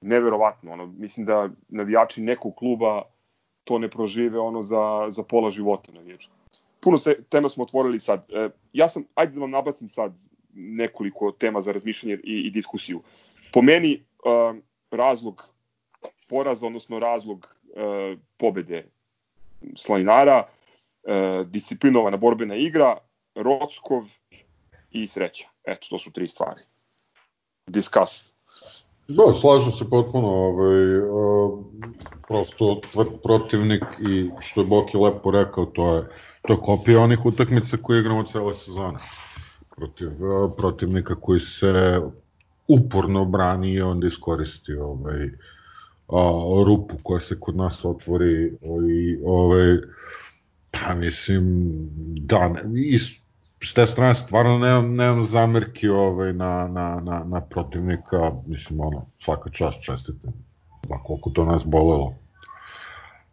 neverovatno. 0.00 0.72
Ono, 0.72 0.86
mislim 0.86 1.26
da 1.26 1.48
navijači 1.68 2.22
nekog 2.22 2.54
kluba 2.54 3.02
to 3.64 3.78
ne 3.78 3.90
prožive 3.90 4.38
ono 4.38 4.62
za, 4.62 5.06
za 5.08 5.22
pola 5.22 5.50
života 5.50 5.92
navijača. 5.92 6.30
Puno 6.80 6.98
se, 6.98 7.16
tema 7.28 7.48
smo 7.48 7.64
otvorili 7.64 8.00
sad. 8.00 8.24
E, 8.28 8.48
ja 8.72 8.88
sam, 8.88 9.04
ajde 9.14 9.32
da 9.32 9.40
vam 9.40 9.50
nabacim 9.50 9.88
sad 9.88 10.12
nekoliko 10.54 11.32
tema 11.32 11.62
za 11.62 11.72
razmišljanje 11.72 12.18
i, 12.24 12.40
i 12.40 12.50
diskusiju. 12.50 13.02
Po 13.52 13.62
meni 13.62 13.92
e, 13.92 14.00
razlog 14.90 15.48
poraza, 16.30 16.66
odnosno 16.66 16.98
razlog 16.98 17.54
e, 17.76 18.16
pobede 18.36 18.86
Slaninara, 19.76 20.48
e, 21.04 21.44
disciplinovana 21.46 22.16
borbena 22.16 22.56
igra, 22.56 22.96
Rockov 23.34 24.04
i 24.90 25.06
sreća. 25.06 25.48
Eto, 25.64 25.86
to 25.90 25.98
su 25.98 26.12
tri 26.12 26.28
stvari. 26.28 26.60
Discuss. 27.66 28.37
Da, 29.08 29.32
slažem 29.34 29.72
se 29.72 29.90
potpuno, 29.90 30.28
ovaj, 30.28 30.84
prosto 32.28 32.80
tvrd 32.92 33.08
protivnik 33.22 33.84
i 34.08 34.30
što 34.40 34.60
je 34.60 34.66
Boki 34.66 34.96
lepo 34.96 35.30
rekao, 35.30 35.64
to 35.66 35.96
je, 35.96 36.02
to 36.42 36.52
je 36.52 36.58
kopija 36.62 37.00
onih 37.00 37.26
utakmica 37.26 37.76
koje 37.82 38.00
igramo 38.00 38.24
cele 38.24 38.54
sezone. 38.54 38.98
Protiv 39.76 40.10
protivnika 40.56 41.14
koji 41.14 41.40
se 41.40 42.00
uporno 42.68 43.24
brani 43.24 43.72
i 43.72 43.80
onda 43.80 44.06
iskoristi 44.06 44.74
ovaj, 44.74 45.24
uh, 46.08 46.66
rupu 46.66 46.96
koja 47.02 47.20
se 47.20 47.40
kod 47.40 47.56
nas 47.56 47.84
otvori 47.84 48.52
i 48.90 49.18
ovaj, 49.24 49.76
pa 50.70 50.94
mislim, 50.94 51.72
da, 52.16 52.48
ne, 52.48 52.62
is, 52.74 53.10
s 53.64 53.74
te 53.74 53.86
strane 53.86 54.14
stvarno 54.14 54.58
nemam, 54.58 54.94
nemam 54.94 55.24
zamerki 55.24 55.88
ovaj, 55.88 56.32
na, 56.32 56.68
na, 56.68 57.00
na, 57.00 57.24
na 57.26 57.40
protivnika, 57.40 58.32
mislim 58.46 58.80
ono, 58.80 59.06
svaka 59.18 59.50
čast 59.50 59.84
čestitam, 59.84 60.32
da 60.88 60.98
koliko 60.98 61.30
to 61.30 61.44
nas 61.44 61.64
bolelo. 61.66 62.14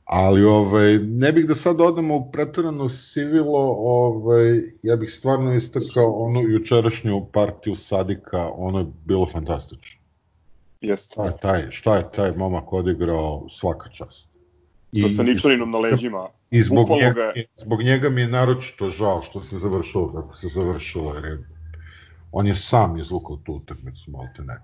Ali 0.05 0.44
ovaj, 0.44 0.98
ne 0.98 1.32
bih 1.32 1.48
da 1.48 1.55
sad 1.55 1.82
odemo 1.82 2.15
u 2.15 2.32
pretarano 2.32 2.89
sivilo, 2.89 3.75
ovaj, 3.79 4.62
ja 4.84 4.96
bih 4.96 5.12
stvarno 5.12 5.53
istakao 5.53 6.13
onu 6.13 6.41
jučerašnju 6.41 7.25
partiju 7.34 7.75
Sadika, 7.75 8.50
ono 8.55 8.79
je 8.79 8.86
bilo 9.05 9.25
fantastično. 9.25 10.01
Jeste. 10.82 11.13
Šta 11.13 11.25
je 11.25 11.38
taj, 11.41 11.72
šta 11.72 11.98
je 11.98 12.12
taj 12.15 12.32
momak 12.32 12.74
odigrao 12.74 13.46
svaka 13.50 13.89
čast. 13.89 14.35
I, 14.95 15.01
sa 15.01 15.10
Saničaninom 15.10 15.71
na 15.71 15.77
leđima. 15.77 16.27
I 16.51 16.62
zbog 16.62 16.89
njega, 16.89 17.13
ga... 17.13 17.34
zbog 17.55 17.81
njega 17.84 18.10
mi 18.10 18.21
je 18.21 18.27
naročito 18.27 18.89
žao 18.89 19.21
što 19.21 19.41
se 19.41 19.58
završilo 19.58 20.13
kako 20.13 20.36
se 20.36 20.47
završilo, 20.47 21.15
jer 21.15 21.25
je, 21.25 21.47
on 22.31 22.47
je 22.47 22.55
sam 22.55 22.97
izvukao 22.97 23.36
tu 23.38 23.53
utakmicu, 23.53 24.12
malte 24.12 24.41
ne. 24.41 24.60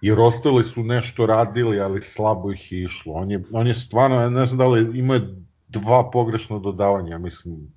Jer 0.00 0.20
ostali 0.20 0.64
su 0.64 0.82
nešto 0.82 1.26
radili, 1.26 1.80
ali 1.80 2.02
slabo 2.02 2.52
ih 2.52 2.72
je 2.72 2.82
išlo. 2.82 3.12
On 3.12 3.30
je, 3.30 3.42
on 3.52 3.66
je 3.66 3.74
stvarno, 3.74 4.20
ja 4.20 4.30
ne 4.30 4.44
znam 4.46 4.58
da 4.58 4.66
li 4.66 4.98
ima 4.98 5.20
dva 5.68 6.10
pogrešna 6.10 6.58
dodavanja, 6.58 7.18
mislim, 7.18 7.72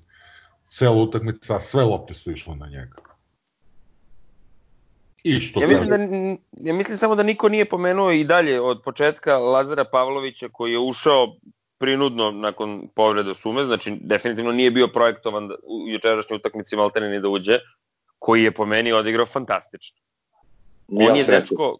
cela 0.68 1.02
utakmica, 1.02 1.60
sve 1.60 1.84
lopte 1.84 2.14
su 2.14 2.32
išle 2.32 2.56
na 2.56 2.68
njega. 2.68 3.02
I 5.24 5.40
što 5.40 5.62
ja 5.62 5.68
mislim, 5.68 5.90
da, 5.90 5.98
ja 6.70 6.74
mislim 6.74 6.98
samo 6.98 7.16
da 7.16 7.24
niko 7.24 7.50
nije 7.50 7.66
pomenuo 7.66 8.12
i 8.12 8.24
dalje 8.24 8.62
od 8.62 8.82
početka 8.84 9.38
Lazara 9.38 9.86
Pavlovića 9.92 10.50
koji 10.52 10.72
je 10.72 10.80
ušao 10.80 11.36
prinudno 11.78 12.32
nakon 12.32 12.88
povrede 12.96 13.36
sume, 13.36 13.64
znači 13.64 13.98
definitivno 14.02 14.52
nije 14.52 14.72
bio 14.72 14.88
projektovan 14.88 15.48
da, 15.48 15.56
u 15.56 15.90
jučerašnjoj 15.90 16.38
utakmici 16.38 16.76
Maltene 16.76 17.10
ni 17.10 17.20
da 17.20 17.30
uđe, 17.30 17.60
koji 18.20 18.44
je 18.44 18.52
po 18.52 18.66
meni 18.66 18.92
odigrao 18.92 19.26
fantastično. 19.26 20.02
Ja 20.88 21.12
on 21.12 21.18
je 21.18 21.24
dečko 21.24 21.78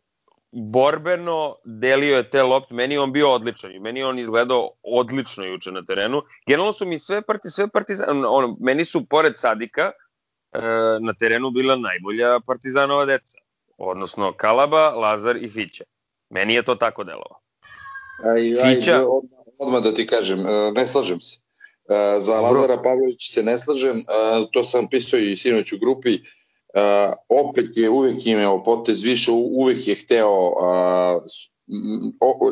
borbeno 0.52 1.56
delio 1.66 2.18
je 2.18 2.30
te 2.30 2.44
lopte, 2.44 2.74
meni 2.74 2.96
je 2.96 3.00
on 3.00 3.12
bio 3.12 3.32
odličan 3.32 3.72
i 3.72 3.80
meni 3.80 4.00
je 4.00 4.06
on 4.06 4.20
izgledao 4.20 4.70
odlično 4.84 5.46
juče 5.46 5.72
na 5.72 5.86
terenu. 5.86 6.22
Generalno 6.48 6.74
su 6.74 6.86
mi 6.86 7.00
sve 7.00 7.22
parti, 7.22 7.50
sve 7.50 7.68
partizan, 7.68 8.26
on, 8.26 8.58
meni 8.60 8.86
su 8.86 9.06
pored 9.06 9.34
Sadika 9.38 9.92
e, 10.52 10.60
na 11.02 11.14
terenu 11.14 11.52
bila 11.52 11.76
najbolja 11.76 12.40
partizanova 12.46 13.06
deca, 13.06 13.38
odnosno 13.78 14.34
Kalaba, 14.34 14.90
Lazar 14.90 15.38
i 15.38 15.50
Fića. 15.50 15.84
Meni 16.30 16.54
je 16.54 16.64
to 16.64 16.76
tako 16.76 17.04
delovalo. 17.04 17.40
Aj, 18.24 18.42
Fića, 18.42 18.96
aj, 18.96 19.04
odmah 19.58 19.84
da 19.84 19.94
ti 19.94 20.08
kažem, 20.08 20.40
e, 20.40 20.72
ne 20.76 20.88
slažem 20.88 21.22
se. 21.22 21.40
E, 21.90 22.20
za 22.20 22.42
Lazara 22.42 22.82
Pavlovića 22.84 23.34
se 23.34 23.44
ne 23.44 23.58
slažem, 23.58 23.98
e, 23.98 24.04
to 24.52 24.64
sam 24.64 24.90
pisao 24.90 25.20
i 25.20 25.38
sinoć 25.38 25.74
u 25.74 25.78
grupi, 25.78 26.20
opet 27.30 27.78
je 27.78 27.90
uvek 27.90 28.26
imao 28.26 28.64
potez 28.64 29.04
više, 29.04 29.32
uvek 29.32 29.88
je 29.88 29.96
hteo 29.96 30.54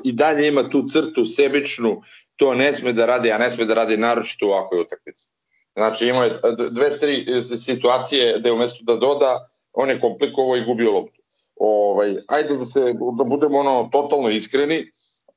i 0.03 0.11
dalje 0.11 0.47
ima 0.47 0.69
tu 0.69 0.85
crtu 0.89 1.25
sebičnu, 1.25 2.01
to 2.35 2.53
ne 2.53 2.73
sme 2.73 2.93
da 2.93 3.05
radi, 3.05 3.31
a 3.31 3.37
ne 3.37 3.51
sme 3.51 3.65
da 3.65 3.73
radi 3.73 3.97
naročito 3.97 4.47
u 4.47 4.49
ovakvoj 4.49 4.81
utakmici. 4.81 5.29
Znači 5.75 6.07
imao 6.07 6.23
je 6.23 6.39
dve, 6.71 6.99
tri 6.99 7.41
situacije 7.41 8.39
da 8.39 8.49
je 8.49 8.53
umesto 8.53 8.83
da 8.83 8.95
doda, 8.95 9.47
on 9.73 9.89
je 9.89 10.01
komplikovao 10.01 10.57
i 10.57 10.65
gubio 10.65 10.91
loptu. 10.91 11.21
Ovaj, 11.55 12.15
ajde 12.27 12.57
da, 12.57 12.65
se, 12.65 12.79
da 13.17 13.23
budemo 13.23 13.59
ono 13.59 13.89
totalno 13.91 14.29
iskreni, 14.29 14.91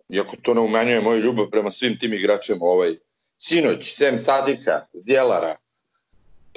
iako 0.08 0.36
to 0.42 0.54
ne 0.54 0.60
umenjuje 0.60 1.00
moju 1.00 1.20
ljubav 1.20 1.50
prema 1.50 1.70
svim 1.70 1.98
tim 1.98 2.12
igračima, 2.12 2.58
ovaj, 2.60 2.94
sinoć, 3.38 3.94
Sem 3.94 4.18
Sadika, 4.18 4.86
Zdjelara, 4.92 5.56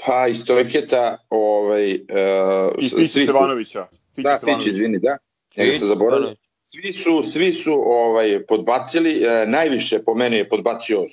pa 0.05 0.27
i 0.27 0.35
Stojketa, 0.35 1.17
ovaj, 1.29 1.93
uh, 1.93 2.71
I 2.79 2.89
Fić 2.89 3.11
Stevanovića. 3.11 3.87
Da, 4.17 4.39
Fić, 4.45 4.67
izvini, 4.67 4.99
da, 4.99 5.17
njega 5.57 5.73
se 5.73 5.85
zaboravio. 5.85 6.35
Svi 6.63 6.93
su, 6.93 7.23
svi 7.23 7.53
su 7.53 7.73
ovaj, 7.73 8.45
podbacili, 8.45 9.23
e, 9.23 9.45
najviše 9.47 9.99
po 10.05 10.15
meni 10.15 10.37
je 10.37 10.49
podbacio 10.49 11.05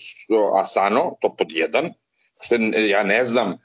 Asano, 0.60 1.16
to 1.20 1.34
pod 1.38 1.52
jedan, 1.52 1.92
što 2.40 2.54
ja 2.90 3.02
ne 3.02 3.24
znam 3.24 3.52
e, 3.52 3.56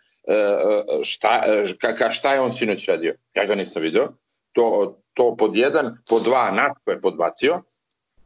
šta, 1.04 1.44
ka, 1.80 1.96
ka, 1.96 2.12
šta 2.12 2.34
je 2.34 2.40
on 2.40 2.52
sinoć 2.52 2.88
radio, 2.88 3.16
ja 3.34 3.46
ga 3.46 3.56
nisam 3.56 3.82
video, 3.82 4.08
to, 4.52 4.98
to 5.14 5.36
pod 5.38 5.56
jedan, 5.56 5.98
pod 6.10 6.24
dva 6.24 6.52
Natko 6.52 6.92
je 6.92 7.02
podbacio, 7.02 7.62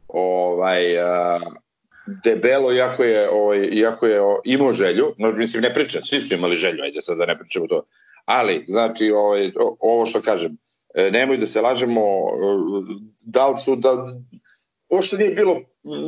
ovaj, 0.08 1.00
a, 1.00 1.40
debelo, 2.24 2.72
iako 2.72 3.04
je, 3.04 3.30
ovaj, 3.30 3.58
iako 3.58 4.06
je 4.06 4.20
imao 4.44 4.72
želju, 4.72 5.14
no, 5.18 5.32
mislim, 5.32 5.62
ne 5.62 5.74
pričam, 5.74 6.02
svi 6.02 6.22
su 6.22 6.34
imali 6.34 6.56
želju, 6.56 6.82
ajde 6.82 7.02
sad 7.02 7.18
da 7.18 7.26
ne 7.26 7.38
pričamo 7.38 7.66
to, 7.66 7.82
ali, 8.24 8.64
znači, 8.68 9.10
ovaj, 9.10 9.52
ovo 9.80 10.06
što 10.06 10.20
kažem, 10.20 10.56
e, 10.94 11.10
nemoj 11.10 11.36
da 11.36 11.46
se 11.46 11.60
lažemo, 11.60 12.00
e, 12.00 12.98
da 13.26 13.46
li 13.48 13.56
su, 13.64 13.76
da, 13.76 13.90
što 15.02 15.16
nije 15.16 15.30
bilo, 15.30 15.60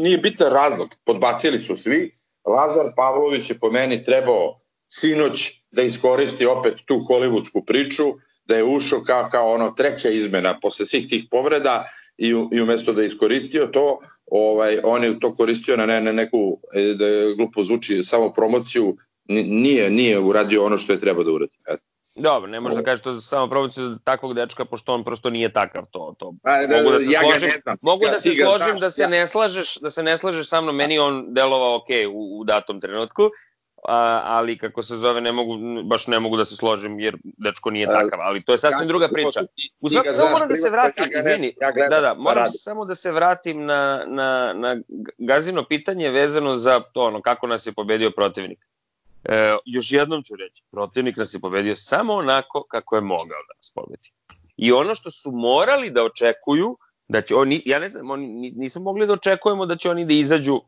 nije 0.02 0.18
bitan 0.18 0.52
razlog, 0.52 0.88
podbacili 1.04 1.58
su 1.58 1.76
svi, 1.76 2.10
Lazar 2.46 2.92
Pavlović 2.96 3.50
je 3.50 3.58
po 3.58 3.70
meni 3.70 4.04
trebao 4.04 4.54
sinoć 4.88 5.52
da 5.70 5.82
iskoristi 5.82 6.46
opet 6.46 6.74
tu 6.86 6.94
hollywoodsku 6.94 7.64
priču, 7.66 8.04
da 8.44 8.56
je 8.56 8.64
ušao 8.64 9.02
kao, 9.06 9.28
kao 9.30 9.50
ono 9.54 9.70
treća 9.70 10.08
izmena 10.08 10.58
posle 10.60 10.86
svih 10.86 11.08
tih 11.08 11.24
povreda 11.30 11.84
i, 12.20 12.28
i 12.52 12.60
umesto 12.60 12.92
da 12.92 13.02
je 13.02 13.06
iskoristio 13.06 13.66
to, 13.66 13.98
ovaj, 14.30 14.78
on 14.84 15.04
je 15.04 15.20
to 15.20 15.34
koristio 15.34 15.76
na, 15.76 15.86
ne, 15.86 16.00
na 16.00 16.12
neku, 16.12 16.60
e, 16.74 16.94
da 16.94 17.06
je 17.06 17.34
glupo 17.34 17.64
zvuči, 17.64 18.02
samo 18.02 18.32
promociju, 18.32 18.96
nije, 19.28 19.90
nije 19.90 20.18
uradio 20.18 20.64
ono 20.64 20.78
što 20.78 20.92
je 20.92 21.00
treba 21.00 21.24
da 21.24 21.30
uradi. 21.30 21.52
Eto. 21.68 21.82
Dobro, 22.16 22.50
ne 22.50 22.60
može 22.60 22.76
da 22.76 22.82
kaže 22.82 23.02
to 23.02 23.12
za 23.12 23.20
samo 23.20 23.48
promociju 23.48 23.98
takvog 24.04 24.34
dečka, 24.34 24.64
pošto 24.64 24.94
on 24.94 25.04
prosto 25.04 25.30
nije 25.30 25.52
takav 25.52 25.84
to. 25.90 26.14
to. 26.18 26.34
A, 26.42 26.66
da, 26.66 26.76
mogu 26.76 26.90
da 26.90 26.98
se 26.98 27.12
ja 27.12 27.20
složim, 27.20 27.50
mogu 27.80 28.04
ja, 28.04 28.10
da 28.10 28.20
se 28.20 28.34
složim 28.34 28.78
da 28.78 28.90
se 28.90 29.02
ja. 29.02 29.08
ne 29.08 29.28
slažeš, 29.28 29.76
da 29.76 29.90
se 29.90 30.02
ne 30.02 30.18
slažeš 30.18 30.48
sa 30.48 30.60
mnom, 30.60 30.76
meni 30.76 30.98
on 30.98 31.34
delovao 31.34 31.76
ok 31.76 31.88
u, 32.12 32.40
u 32.40 32.44
datom 32.44 32.80
trenutku, 32.80 33.30
a, 33.90 34.22
ali 34.24 34.58
kako 34.58 34.82
se 34.82 34.96
zove 34.96 35.20
ne 35.20 35.32
mogu 35.32 35.58
baš 35.84 36.06
ne 36.06 36.20
mogu 36.20 36.36
da 36.36 36.44
se 36.44 36.56
složim 36.56 37.00
jer 37.00 37.16
dečko 37.22 37.70
nije 37.70 37.86
takav, 37.86 38.20
ali 38.20 38.44
to 38.44 38.52
je 38.52 38.58
sasvim 38.58 38.88
druga 38.88 39.08
priča. 39.08 39.44
U 39.80 39.90
svakom 39.90 40.12
samo 40.12 40.30
moram 40.30 40.48
da 40.48 40.56
se 40.56 40.70
vratim, 40.70 41.04
izvini. 41.18 41.54
Da, 41.90 42.00
da, 42.00 42.14
moram 42.18 42.46
samo 42.48 42.84
da 42.84 42.94
se 42.94 43.12
vratim 43.12 43.64
na 43.64 44.04
na 44.06 44.52
na 44.54 44.76
gazino 45.18 45.64
pitanje 45.64 46.10
vezano 46.10 46.56
za 46.56 46.80
to 46.80 47.02
ono 47.02 47.22
kako 47.22 47.46
nas 47.46 47.66
je 47.66 47.72
pobedio 47.72 48.10
protivnik. 48.10 48.58
E, 49.24 49.56
još 49.64 49.92
jednom 49.92 50.22
ću 50.22 50.36
reći, 50.36 50.62
protivnik 50.70 51.16
nas 51.16 51.34
je 51.34 51.40
pobedio 51.40 51.76
samo 51.76 52.14
onako 52.14 52.64
kako 52.70 52.96
je 52.96 53.02
mogao 53.02 53.42
da 53.48 53.54
nas 53.56 53.72
pobedi. 53.74 54.12
I 54.56 54.72
ono 54.72 54.94
što 54.94 55.10
su 55.10 55.30
morali 55.30 55.90
da 55.90 56.04
očekuju, 56.04 56.76
da 57.08 57.22
će 57.22 57.34
oni, 57.34 57.62
ja 57.66 57.78
ne 57.78 57.88
znam, 57.88 58.10
oni, 58.10 58.52
nismo 58.56 58.82
mogli 58.82 59.06
da 59.06 59.12
očekujemo 59.12 59.66
da 59.66 59.76
će 59.76 59.90
oni 59.90 60.04
da 60.04 60.14
izađu 60.14 60.60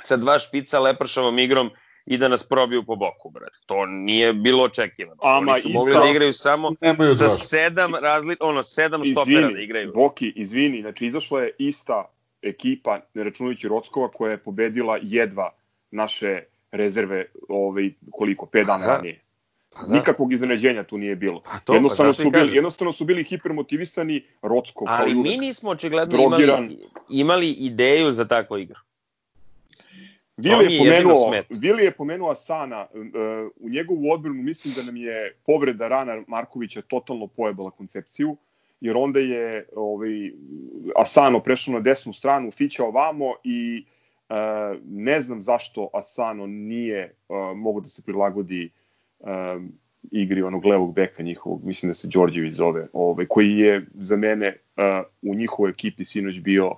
sa 0.00 0.16
dva 0.16 0.38
špica 0.38 0.80
lepršavom 0.80 1.38
igrom 1.38 1.70
i 2.06 2.18
da 2.18 2.28
nas 2.28 2.42
probiju 2.42 2.82
po 2.82 2.96
boku, 2.96 3.30
brate. 3.30 3.58
To 3.66 3.86
nije 3.86 4.32
bilo 4.32 4.64
očekivano. 4.64 5.20
Ama, 5.22 5.52
Oni 5.52 5.62
su 5.62 5.68
mogli 5.68 5.94
da 5.94 6.10
igraju 6.10 6.32
samo 6.32 6.72
sa 7.18 7.28
sedam 7.28 7.94
razli, 7.94 8.36
ono, 8.40 8.62
sedam 8.62 9.04
štopera 9.04 9.50
da 9.50 9.60
igraju. 9.60 9.92
Boki, 9.94 10.32
izvini, 10.36 10.80
znači 10.80 11.06
izašla 11.06 11.42
je 11.42 11.54
ista 11.58 12.04
ekipa, 12.42 13.00
ne 13.14 13.24
računajući 13.24 13.68
Rockova, 13.68 14.08
koja 14.08 14.30
je 14.30 14.38
pobedila 14.38 14.98
jedva 15.02 15.50
naše 15.90 16.42
rezerve 16.70 17.24
ovaj, 17.48 17.90
koliko, 18.10 18.46
5 18.46 18.66
dana 18.66 18.86
ranije. 18.86 19.20
Pa 19.74 19.86
da. 19.86 19.92
Nikakvog 19.92 20.32
iznenađenja 20.32 20.84
tu 20.84 20.98
nije 20.98 21.16
bilo. 21.16 21.40
Pa 21.40 21.58
to, 21.64 21.74
jednostavno, 21.74 22.10
pa 22.12 22.14
su 22.14 22.30
bili, 22.30 22.56
jednostavno 22.56 22.92
su 22.92 23.04
bili 23.04 23.24
hipermotivisani, 23.24 24.26
Rocko 24.42 24.84
Ali 24.88 25.14
mi 25.14 25.36
nismo 25.36 25.70
očigledno 25.70 26.18
imali, 26.18 26.78
imali 27.08 27.50
ideju 27.50 28.12
za 28.12 28.24
takvu 28.24 28.58
igru. 28.58 28.78
Vili 30.42 30.74
je, 30.74 30.78
pomenuo, 30.78 31.34
Vili 31.50 31.84
je 31.84 31.90
pomenuo 31.90 32.30
Asana, 32.30 32.86
uh, 32.94 33.00
u 33.56 33.68
njegovu 33.68 34.12
odbranu 34.12 34.42
mislim 34.42 34.74
da 34.74 34.82
nam 34.82 34.96
je 34.96 35.36
povreda 35.46 35.88
Rana 35.88 36.22
Markovića 36.26 36.82
totalno 36.82 37.26
pojebala 37.26 37.70
koncepciju, 37.70 38.36
jer 38.80 38.96
onda 38.96 39.20
je 39.20 39.66
ovaj, 39.76 40.32
Asano 40.96 41.40
prešao 41.40 41.74
na 41.74 41.80
desnu 41.80 42.12
stranu, 42.12 42.50
Fića 42.50 42.84
ovamo 42.84 43.34
i 43.44 43.84
uh, 44.28 44.36
ne 44.84 45.20
znam 45.20 45.42
zašto 45.42 45.88
Asano 45.92 46.46
nije 46.46 47.14
uh, 47.28 47.36
mogo 47.56 47.80
da 47.80 47.88
se 47.88 48.02
prilagodi 48.06 48.70
um, 49.18 49.72
igri 50.10 50.42
onog 50.42 50.64
levog 50.64 50.94
beka 50.94 51.22
njihovog, 51.22 51.64
mislim 51.64 51.90
da 51.90 51.94
se 51.94 52.08
Đorđević 52.08 52.54
zove, 52.54 52.88
ovaj, 52.92 53.26
koji 53.26 53.58
je 53.58 53.86
za 53.94 54.16
mene 54.16 54.56
u 55.22 55.34
njihovoj 55.34 55.70
ekipi 55.70 56.04
sinoć 56.04 56.40
bio 56.40 56.74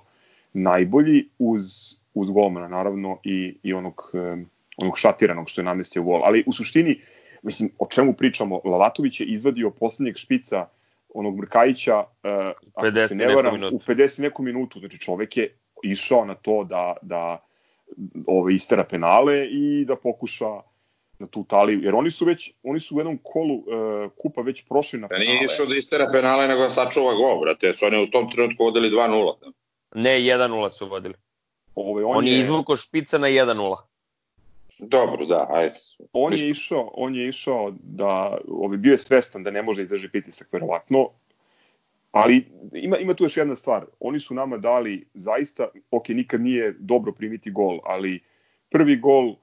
najbolji 0.53 1.29
uz, 1.39 1.61
uz 2.15 2.29
golmana 2.29 2.67
naravno 2.67 3.19
i, 3.23 3.57
i 3.63 3.73
onog, 3.73 4.11
um, 4.13 4.49
onog 4.77 4.99
šatiranog 4.99 5.49
što 5.49 5.61
je 5.61 5.65
namestio 5.65 6.03
gol. 6.03 6.21
Ali 6.23 6.43
u 6.47 6.53
suštini, 6.53 7.01
mislim, 7.41 7.69
o 7.79 7.87
čemu 7.87 8.13
pričamo? 8.13 8.61
Lalatović 8.63 9.19
je 9.19 9.25
izvadio 9.25 9.69
poslednjeg 9.69 10.17
špica 10.17 10.67
onog 11.13 11.37
Brkajića 11.37 11.99
uh, 11.99 12.05
ako 12.73 13.07
se 13.07 13.15
ne 13.15 13.35
varam, 13.35 13.63
u 13.63 13.79
50 13.87 14.21
neku 14.21 14.43
minutu. 14.43 14.79
Znači 14.79 14.99
čovek 14.99 15.37
je 15.37 15.57
išao 15.83 16.25
na 16.25 16.35
to 16.35 16.63
da, 16.63 16.95
da 17.01 17.45
ove, 18.27 18.55
istera 18.55 18.83
penale 18.83 19.47
i 19.47 19.85
da 19.85 19.95
pokuša 19.95 20.49
na 21.19 21.27
tu 21.27 21.43
Italiju, 21.45 21.79
jer 21.83 21.95
oni 21.95 22.11
su 22.11 22.25
već, 22.25 22.53
oni 22.63 22.79
su 22.79 22.95
u 22.95 22.99
jednom 22.99 23.19
kolu 23.23 23.55
uh, 23.55 23.65
kupa 24.17 24.41
već 24.41 24.67
prošli 24.67 24.99
na 24.99 25.07
penale. 25.07 25.25
Pa 25.25 25.31
nije 25.31 25.45
išao 25.45 25.65
da 25.65 25.75
istera 25.75 26.09
penale, 26.11 26.47
nego 26.47 26.61
da 26.61 26.69
sačuva 26.69 27.13
gol, 27.13 27.39
brate, 27.39 27.73
su 27.73 27.85
oni 27.85 28.03
u 28.03 28.11
tom 28.11 28.31
trenutku 28.31 28.63
vodili 28.63 28.89
2-0. 28.89 29.33
Ne, 29.95 30.19
1-0 30.19 30.69
su 30.69 30.87
vodili. 30.87 31.13
Ove, 31.75 32.03
on, 32.03 32.17
on 32.17 32.27
je, 32.27 32.33
je 32.33 32.39
izvuko 32.39 32.75
špica 32.75 33.17
na 33.17 33.27
1-0. 33.27 33.77
Dobro, 34.79 35.25
da, 35.25 35.47
ajde. 35.49 35.75
On 36.13 36.33
je 36.33 36.49
išao, 36.49 36.91
on 36.93 37.15
je 37.15 37.27
išao 37.27 37.73
da, 37.83 38.37
ovaj, 38.47 38.77
bio 38.77 38.91
je 38.91 38.97
svestan 38.97 39.43
da 39.43 39.51
ne 39.51 39.61
može 39.61 39.83
izdrži 39.83 40.09
pritisak, 40.09 40.53
verovatno, 40.53 41.09
ali 42.11 42.47
ima, 42.73 42.97
ima 42.97 43.13
tu 43.13 43.23
još 43.23 43.37
jedna 43.37 43.55
stvar. 43.55 43.85
Oni 43.99 44.19
su 44.19 44.33
nama 44.33 44.57
dali 44.57 45.05
zaista, 45.13 45.67
ok, 45.91 46.09
nikad 46.09 46.41
nije 46.41 46.75
dobro 46.79 47.11
primiti 47.11 47.51
gol, 47.51 47.79
ali 47.83 48.23
prvi 48.69 48.95
gol 48.95 49.35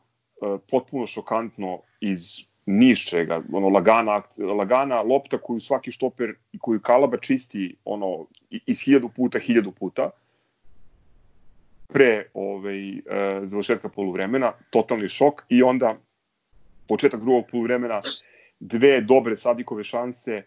E, 0.43 0.59
potpuno 0.71 1.07
šokantno 1.07 1.81
iz 2.01 2.21
nišćega, 2.67 3.43
ono 3.53 3.69
lagana, 3.69 4.23
lagana 4.37 5.03
lopta 5.03 5.39
koju 5.39 5.61
svaki 5.61 5.91
štoper 5.91 6.35
i 6.53 6.59
koju 6.59 6.81
Kalaba 6.81 7.17
čisti 7.17 7.77
ono 7.85 8.27
iz 8.51 8.81
hiljadu 8.81 9.09
puta, 9.09 9.39
hiljadu 9.39 9.71
puta 9.71 10.11
pre 11.93 12.27
ovaj, 12.35 12.89
e, 12.91 13.01
završetka 13.45 13.89
poluvremena, 13.89 14.53
totalni 14.71 15.09
šok 15.09 15.43
i 15.49 15.63
onda 15.63 15.97
početak 16.89 17.21
drugog 17.21 17.45
poluvremena 17.51 18.01
dve 18.61 19.01
dobre 19.01 19.37
Sadikove 19.37 19.85
šanse, 19.85 20.33
e, 20.33 20.45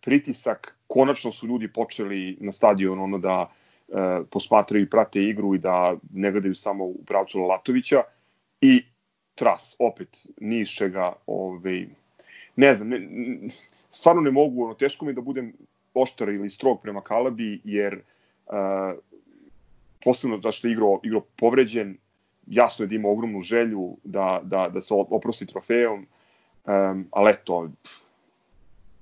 pritisak, 0.00 0.76
konačno 0.86 1.32
su 1.32 1.46
ljudi 1.46 1.68
počeli 1.72 2.36
na 2.40 2.52
stadion 2.52 3.00
ono 3.00 3.18
da 3.18 3.50
e, 3.88 3.92
posmatraju 4.30 4.84
i 4.84 4.90
prate 4.90 5.22
igru 5.22 5.54
i 5.54 5.58
da 5.58 5.96
ne 6.12 6.32
gledaju 6.32 6.54
samo 6.54 6.84
u 6.84 7.04
pravcu 7.06 7.38
Lalatovića. 7.38 8.02
I 8.60 8.82
tras, 9.34 9.76
opet, 9.78 10.26
ni 10.40 10.60
iz 10.60 10.68
čega, 10.68 11.12
ovaj, 11.26 11.86
ne 12.56 12.74
znam, 12.74 12.88
ne, 12.88 13.00
stvarno 13.90 14.22
ne 14.22 14.30
mogu, 14.30 14.64
ono, 14.64 14.74
teško 14.74 15.04
mi 15.04 15.12
da 15.12 15.20
budem 15.20 15.52
oštar 15.94 16.28
ili 16.28 16.50
strog 16.50 16.82
prema 16.82 17.00
Kalabi, 17.00 17.60
jer 17.64 18.00
uh, 18.46 18.98
posebno 20.06 20.38
zašto 20.42 20.68
je 20.68 20.72
igro, 20.72 21.00
igro 21.02 21.20
povređen, 21.36 21.96
jasno 22.46 22.84
je 22.84 22.88
da 22.88 22.94
ima 22.94 23.08
ogromnu 23.08 23.40
želju 23.42 23.96
da, 24.04 24.40
da, 24.42 24.68
da 24.74 24.82
se 24.82 24.94
oprosti 24.94 25.46
trofejom, 25.46 26.06
um, 26.66 27.08
ali 27.10 27.30
eto, 27.30 27.68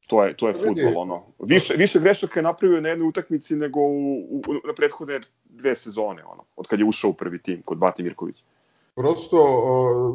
to 0.06 0.24
je, 0.24 0.36
to 0.36 0.48
je 0.48 0.54
futbol, 0.54 0.96
ono. 0.96 1.22
Više, 1.38 1.74
više 1.76 2.00
grešaka 2.00 2.40
je 2.40 2.44
napravio 2.44 2.80
na 2.80 2.88
jednoj 2.88 3.08
utakmici 3.08 3.56
nego 3.56 3.80
u, 3.80 4.16
u, 4.16 4.42
na 4.64 4.72
prethodne 4.76 5.20
dve 5.44 5.76
sezone, 5.76 6.24
ono, 6.24 6.44
od 6.56 6.66
kad 6.66 6.80
je 6.80 6.88
ušao 6.88 7.10
u 7.10 7.14
prvi 7.14 7.42
tim 7.42 7.62
kod 7.62 7.78
Bati 7.78 8.02
Mirkovića. 8.02 8.42
Prosto 8.94 9.38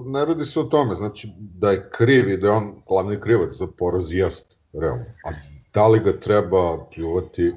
ne 0.05 0.25
radi 0.25 0.45
se 0.45 0.59
o 0.59 0.63
tome, 0.63 0.95
znači 0.95 1.29
da 1.37 1.71
je 1.71 1.89
kriv 1.91 2.29
i 2.29 2.37
da 2.37 2.47
je 2.47 2.53
on 2.53 2.75
glavni 2.87 3.21
krivac 3.21 3.51
za 3.51 3.67
poraz 3.77 4.13
jest, 4.13 4.57
realno. 4.73 5.05
A 5.25 5.29
da 5.73 5.87
li 5.87 5.99
ga 5.99 6.19
treba 6.19 6.85
pljuvati, 6.93 7.53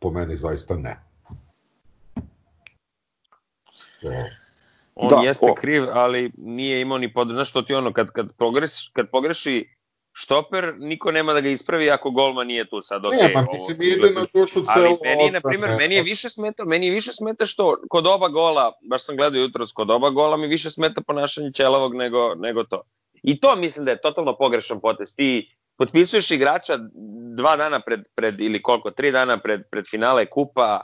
po 0.00 0.10
meni 0.10 0.36
zaista 0.36 0.76
ne. 0.76 1.07
On 4.94 5.08
da, 5.08 5.16
jeste 5.24 5.50
o... 5.50 5.54
kriv, 5.54 5.84
ali 5.92 6.32
nije 6.36 6.80
imao 6.80 6.98
ni 6.98 7.12
podrž. 7.12 7.34
Znaš 7.34 7.50
što 7.50 7.62
ti 7.62 7.74
ono, 7.74 7.92
kad, 7.92 8.10
kad, 8.10 8.32
pogreš, 8.36 8.88
kad 8.92 9.10
pogreši 9.10 9.68
štoper, 10.12 10.74
niko 10.78 11.12
nema 11.12 11.32
da 11.32 11.40
ga 11.40 11.48
ispravi 11.48 11.90
ako 11.90 12.10
golman 12.10 12.46
nije 12.46 12.64
tu 12.64 12.80
sad. 12.80 13.02
Okay, 13.02 13.22
ne, 13.22 13.32
pa 13.32 13.44
mislim 13.52 13.76
ide 13.82 14.10
na 14.20 14.26
dušu 14.34 14.52
celo. 14.54 14.86
Ali 14.86 14.98
meni, 15.04 15.30
na 15.30 15.40
primjer, 15.40 15.76
meni 15.78 15.94
je 15.94 16.02
više 16.02 16.28
smeta, 16.28 16.64
meni 16.64 16.86
je 16.86 16.92
više 16.92 17.12
smeta 17.12 17.46
što 17.46 17.76
kod 17.90 18.06
oba 18.06 18.28
gola, 18.28 18.72
baš 18.90 19.04
sam 19.04 19.16
gledao 19.16 19.40
jutros 19.40 19.72
kod 19.72 19.90
oba 19.90 20.10
gola, 20.10 20.36
mi 20.36 20.46
više 20.46 20.70
smeta 20.70 21.00
ponašanje 21.06 21.52
Ćelavog 21.52 21.94
nego, 21.94 22.34
nego 22.34 22.64
to. 22.64 22.82
I 23.22 23.40
to 23.40 23.56
mislim 23.56 23.84
da 23.84 23.90
je 23.90 24.00
totalno 24.00 24.36
pogrešan 24.36 24.80
potez. 24.80 25.16
Ti 25.16 25.54
potpisuješ 25.76 26.30
igrača 26.30 26.78
dva 27.36 27.56
dana 27.56 27.80
pred, 27.80 28.00
pred 28.14 28.40
ili 28.40 28.62
koliko, 28.62 28.90
tri 28.90 29.10
dana 29.12 29.38
pred, 29.38 29.62
pred 29.70 29.84
finale 29.90 30.26
kupa, 30.26 30.80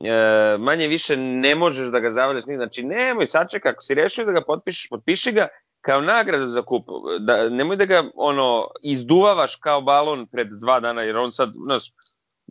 e, 0.00 0.58
manje 0.58 0.88
više 0.88 1.16
ne 1.16 1.54
možeš 1.54 1.88
da 1.88 2.00
ga 2.00 2.10
zavaljaš 2.10 2.46
ni, 2.46 2.56
znači 2.56 2.82
nemoj 2.82 3.26
sačekaj, 3.26 3.72
ako 3.72 3.82
si 3.82 3.94
rešio 3.94 4.24
da 4.24 4.32
ga 4.32 4.40
potpišeš, 4.40 4.88
potpiši 4.88 5.32
ga, 5.32 5.48
kao 5.80 6.00
nagrada 6.00 6.46
za 6.48 6.62
kup, 6.62 6.86
da, 7.20 7.48
nemoj 7.48 7.76
da 7.76 7.84
ga 7.84 8.04
ono 8.14 8.68
izduvavaš 8.82 9.56
kao 9.56 9.80
balon 9.80 10.26
pred 10.26 10.48
dva 10.48 10.80
dana, 10.80 11.02
jer 11.02 11.16
on 11.16 11.32
sad, 11.32 11.52
znaš, 11.64 11.84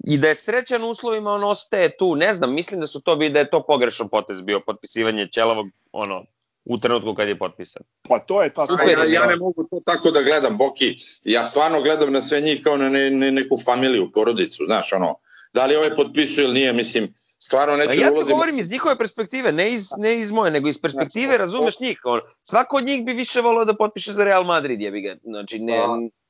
i 0.03 0.17
da 0.17 0.27
je 0.27 0.35
srećan 0.35 0.83
uslovima, 0.83 1.31
on 1.31 1.43
ostaje 1.43 1.97
tu, 1.97 2.15
ne 2.15 2.33
znam, 2.33 2.53
mislim 2.53 2.79
da 2.79 2.87
su 2.87 3.01
to 3.01 3.15
bi 3.15 3.29
da 3.29 3.39
je 3.39 3.49
to 3.49 3.63
pogrešan 3.63 4.09
potez 4.09 4.41
bio 4.41 4.59
potpisivanje 4.59 5.27
Ćelavog, 5.27 5.67
ono, 5.91 6.25
u 6.65 6.77
trenutku 6.77 7.15
kad 7.15 7.27
je 7.27 7.39
potpisan. 7.39 7.83
Pa 8.09 8.19
to 8.19 8.43
je 8.43 8.53
ta 8.53 8.65
Super, 8.65 8.89
ja, 8.89 9.05
ja 9.05 9.25
ne 9.25 9.35
mogu 9.35 9.63
to 9.63 9.81
tako 9.85 10.11
da 10.11 10.21
gledam, 10.21 10.57
Boki. 10.57 10.95
Ja 11.23 11.45
stvarno 11.45 11.81
gledam 11.81 12.13
na 12.13 12.21
sve 12.21 12.41
njih 12.41 12.61
kao 12.63 12.77
na 12.77 12.89
ne, 12.89 13.09
ne, 13.09 13.31
neku 13.31 13.57
familiju, 13.65 14.11
porodicu, 14.11 14.63
znaš, 14.65 14.93
ono, 14.93 15.15
da 15.53 15.65
li 15.65 15.75
ovaj 15.75 15.95
potpisuje 15.95 16.43
ili 16.43 16.53
nije, 16.53 16.73
mislim, 16.73 17.13
stvarno 17.39 17.77
neću 17.77 17.89
pa 17.89 17.95
ja 17.95 18.09
da 18.09 18.15
ulazim... 18.15 18.33
Govorim 18.33 18.59
iz 18.59 18.71
njihove 18.71 18.97
perspektive, 18.97 19.51
ne 19.51 19.71
iz, 19.71 19.89
ne 19.97 20.19
iz 20.19 20.31
moje, 20.31 20.51
nego 20.51 20.69
iz 20.69 20.81
perspektive, 20.81 21.37
razumeš 21.37 21.79
njih. 21.79 22.01
On, 22.03 22.19
svako 22.43 22.77
od 22.77 22.85
njih 22.85 23.05
bi 23.05 23.13
više 23.13 23.41
volao 23.41 23.65
da 23.65 23.75
potpiše 23.75 24.13
za 24.13 24.23
Real 24.23 24.43
Madrid, 24.43 24.81
jebi 24.81 25.01
ga. 25.01 25.15
Znači, 25.23 25.59
ne, 25.59 25.79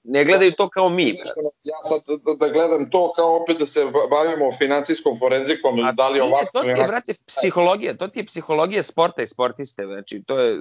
ne 0.04 0.26
gledaju 0.26 0.52
to 0.52 0.70
kao 0.70 0.90
mi. 0.90 1.10
Ja 1.64 1.76
sad 1.90 2.02
da, 2.26 2.34
da 2.34 2.54
gledam 2.54 2.90
to 2.90 3.14
kao 3.16 3.36
opet 3.36 3.58
da 3.58 3.66
se 3.66 3.86
bavimo 4.10 4.52
financijskom 4.58 5.20
forenzikom, 5.20 5.80
A, 5.80 5.92
da 5.92 6.10
li 6.10 6.20
ovako... 6.20 6.50
To 6.54 6.62
ti 6.62 6.68
je, 6.68 6.76
brate, 6.88 7.14
psihologija, 7.28 7.98
to 7.98 8.08
ti 8.08 8.20
je 8.20 8.26
psihologija 8.26 8.84
sporta 8.84 9.22
i 9.22 9.28
sportiste, 9.28 9.86
znači, 9.86 10.24
to 10.24 10.40
je, 10.40 10.58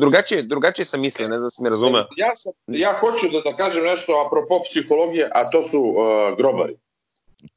drugačije, 0.00 0.42
drugačije 0.42 0.84
sam 0.84 1.00
mislio, 1.00 1.28
ne 1.28 1.38
znam 1.38 1.46
da 1.46 1.50
se 1.50 1.62
mi 1.62 1.68
razume. 1.68 1.98
Ja, 2.16 2.36
sam, 2.36 2.52
ja 2.66 2.92
hoću 3.00 3.26
da, 3.32 3.50
da 3.50 3.56
kažem 3.56 3.84
nešto 3.84 4.24
apropo 4.26 4.60
psihologije, 4.70 5.30
a 5.34 5.50
to 5.50 5.62
su 5.62 5.80
uh, 5.80 6.36
grobari, 6.38 6.76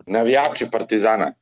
navijači 0.05 0.65
Partizana 0.71 1.33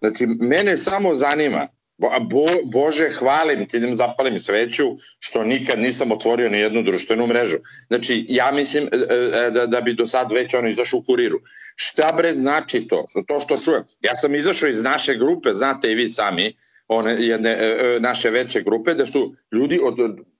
Znači, 0.00 0.26
mene 0.26 0.76
samo 0.76 1.14
zanima, 1.14 1.66
bo, 1.98 2.46
Bože, 2.64 3.08
hvalim 3.08 3.66
ti, 3.68 3.76
idem 3.76 3.94
zapalim 3.94 4.40
sveću, 4.40 4.84
što 5.18 5.44
nikad 5.44 5.78
nisam 5.78 6.12
otvorio 6.12 6.50
ni 6.50 6.58
jednu 6.58 6.82
društvenu 6.82 7.26
mrežu. 7.26 7.56
Znači, 7.88 8.26
ja 8.28 8.52
mislim 8.52 8.84
e, 8.84 8.96
e, 9.36 9.50
da, 9.50 9.66
da 9.66 9.80
bi 9.80 9.94
do 9.94 10.06
sad 10.06 10.32
već 10.32 10.54
ono 10.54 10.68
izašao 10.68 10.98
u 10.98 11.02
kuriru. 11.02 11.38
Šta 11.76 12.12
bre 12.12 12.34
znači 12.34 12.88
to? 12.88 13.04
To 13.26 13.40
što 13.40 13.58
čujem. 13.64 13.84
Ja 14.00 14.14
sam 14.14 14.34
izašao 14.34 14.68
iz 14.68 14.82
naše 14.82 15.14
grupe, 15.14 15.54
znate 15.54 15.92
i 15.92 15.94
vi 15.94 16.08
sami, 16.08 16.56
one 16.88 17.16
jedne 17.18 17.50
e, 17.50 17.98
naše 18.00 18.30
veće 18.30 18.62
grupe, 18.62 18.94
da 18.94 19.06
su 19.06 19.34
ljudi 19.52 19.80
od 19.82 19.96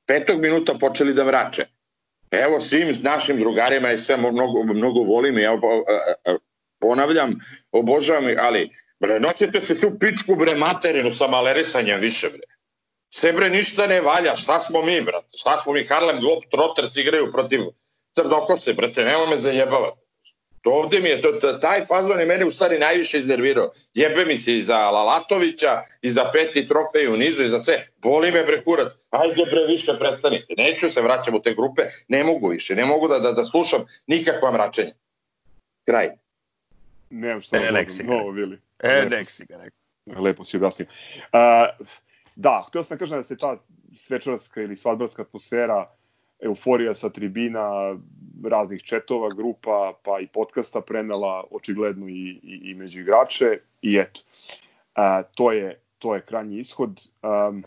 petog 0.07 0.40
minuta 0.40 0.75
počeli 0.81 1.14
da 1.14 1.25
vraće. 1.25 1.64
Evo 2.31 2.61
svim 2.61 2.95
našim 3.03 3.38
drugarima 3.38 3.92
i 3.92 3.99
sve 3.99 4.16
mnogo, 4.16 4.62
mnogo 4.62 5.01
volim 5.01 5.38
i 5.38 5.42
ja 5.42 5.61
ponavljam, 6.81 7.38
obožavam, 7.73 8.25
ali 8.38 8.71
Bre, 9.01 9.21
nosite 9.21 9.61
se 9.61 9.75
su 9.75 9.99
pičku 9.99 10.37
bre 10.37 10.55
materinu 10.55 11.15
sa 11.15 11.27
malerisanjem 11.27 12.01
više 12.01 12.29
bre. 12.29 12.47
Sebre 13.15 13.51
ništa 13.51 13.87
ne 13.87 14.01
valja, 14.01 14.37
šta 14.37 14.61
smo 14.61 14.83
mi, 14.83 15.01
brate? 15.01 15.37
Šta 15.39 15.59
smo 15.59 15.73
mi, 15.73 15.85
Harlem 15.85 16.21
Globetrotters 16.21 16.97
igraju 16.97 17.33
protiv 17.33 17.61
Crnokose, 18.15 18.73
brate, 18.73 19.05
nema 19.05 19.27
me 19.27 19.37
zajebavati. 19.37 20.07
To 20.63 20.71
ovde 20.71 21.01
mi 21.01 21.09
je, 21.09 21.23
to, 21.23 21.53
taj 21.53 21.85
fazon 21.85 22.21
je 22.21 22.27
mene 22.27 22.45
u 22.45 22.53
stvari 22.53 22.79
najviše 22.79 23.19
iznervirao. 23.19 23.71
Jebe 23.95 24.25
mi 24.25 24.39
se 24.39 24.57
i 24.57 24.63
za 24.63 24.91
Lalatovića, 24.91 25.83
i 26.03 26.11
za 26.11 26.31
peti 26.33 26.69
trofej 26.69 27.09
u 27.09 27.17
nizu, 27.17 27.45
i 27.45 27.49
za 27.49 27.61
sve. 27.61 27.87
Boli 27.97 28.33
me 28.33 28.45
bre 28.45 28.63
kurac. 28.65 28.93
Ajde 29.11 29.45
bre 29.51 29.67
više 29.69 29.93
prestanite. 29.99 30.55
Neću 30.57 30.91
se 30.91 31.03
vraćam 31.03 31.35
u 31.35 31.43
te 31.43 31.55
grupe, 31.55 31.83
ne 32.09 32.25
mogu 32.25 32.49
više. 32.49 32.75
Ne 32.75 32.85
mogu 32.85 33.09
da, 33.09 33.19
da, 33.19 33.33
da 33.33 33.45
slušam 33.45 33.85
nikakva 34.07 34.53
mračenja. 34.53 34.95
Kraj. 35.85 36.11
Nemam 37.11 37.40
šta 37.40 37.57
e, 37.57 37.73
da 37.73 38.05
novo, 38.05 38.31
Vili. 38.31 38.59
E, 38.79 39.07
nek 39.11 39.27
si 39.27 39.47
ga 39.47 39.57
rekao. 39.57 40.23
Lepo 40.23 40.45
si 40.45 40.57
objasnio. 40.57 40.87
Uh, 41.33 41.87
da, 42.37 42.64
htio 42.69 42.83
sam 42.83 42.95
da 42.95 42.99
kažem 42.99 43.19
da 43.19 43.23
se 43.23 43.37
ta 43.37 43.57
svečarska 43.95 44.62
ili 44.62 44.77
svadbarska 44.77 45.23
atmosfera 45.23 45.90
euforija 46.40 46.95
sa 46.95 47.11
tribina, 47.11 47.97
raznih 48.45 48.83
četova, 48.83 49.29
grupa, 49.37 49.92
pa 50.03 50.21
i 50.21 50.27
podcasta 50.27 50.81
prenela 50.81 51.45
očigledno 51.51 52.09
i, 52.09 52.40
i, 52.42 52.61
i 52.71 52.75
među 52.75 53.01
igrače 53.01 53.59
i 53.83 53.97
eto, 53.97 54.21
a, 54.95 55.23
to, 55.23 55.53
je, 55.53 55.81
to 55.99 56.14
je 56.14 56.23
krajnji 56.23 56.59
ishod. 56.59 57.09
Um, 57.23 57.64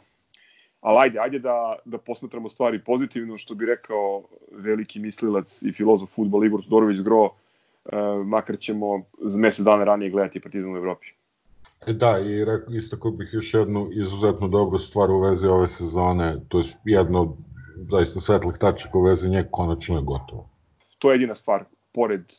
ali 0.82 0.97
ajde, 0.99 1.19
ajde 1.19 1.39
da, 1.39 1.75
da 1.86 1.97
posmatramo 1.97 2.49
stvari 2.49 2.84
pozitivno, 2.84 3.38
što 3.38 3.56
bi 3.56 3.65
rekao 3.65 4.23
veliki 4.52 4.99
mislilac 4.99 5.62
i 5.62 5.71
filozof 5.71 6.10
futbol 6.10 6.45
Igor 6.45 6.63
Todorović 6.63 6.99
Gro, 6.99 7.23
uh, 7.23 7.32
makar 8.25 8.58
ćemo 8.58 9.02
za 9.21 9.39
mesec 9.39 9.65
dana 9.65 9.84
ranije 9.84 10.12
gledati 10.12 10.39
Partizan 10.39 10.73
u 10.73 10.78
Evropi. 10.78 11.08
E 11.88 11.93
da, 11.93 12.19
i 12.19 12.45
istakao 12.78 13.12
bih 13.12 13.30
još 13.34 13.54
jednu 13.54 13.89
izuzetno 13.91 14.47
dobru 14.47 14.80
stvar 14.80 15.12
u 15.12 15.19
vezi 15.19 15.47
ove 15.47 15.67
sezone, 15.67 16.38
to 16.47 16.60
je 16.60 16.65
jedno 16.86 17.38
zaista 17.91 18.19
svetlih 18.19 18.58
tačaka 18.58 18.97
u 18.97 19.02
vezi 19.02 19.30
nje 19.30 19.45
konačno 19.52 19.95
je 19.95 20.02
gotovo. 20.02 20.49
To 20.99 21.12
je 21.12 21.13
jedina 21.13 21.36
stvar, 21.36 21.63
pored 21.93 22.21
e, 22.21 22.34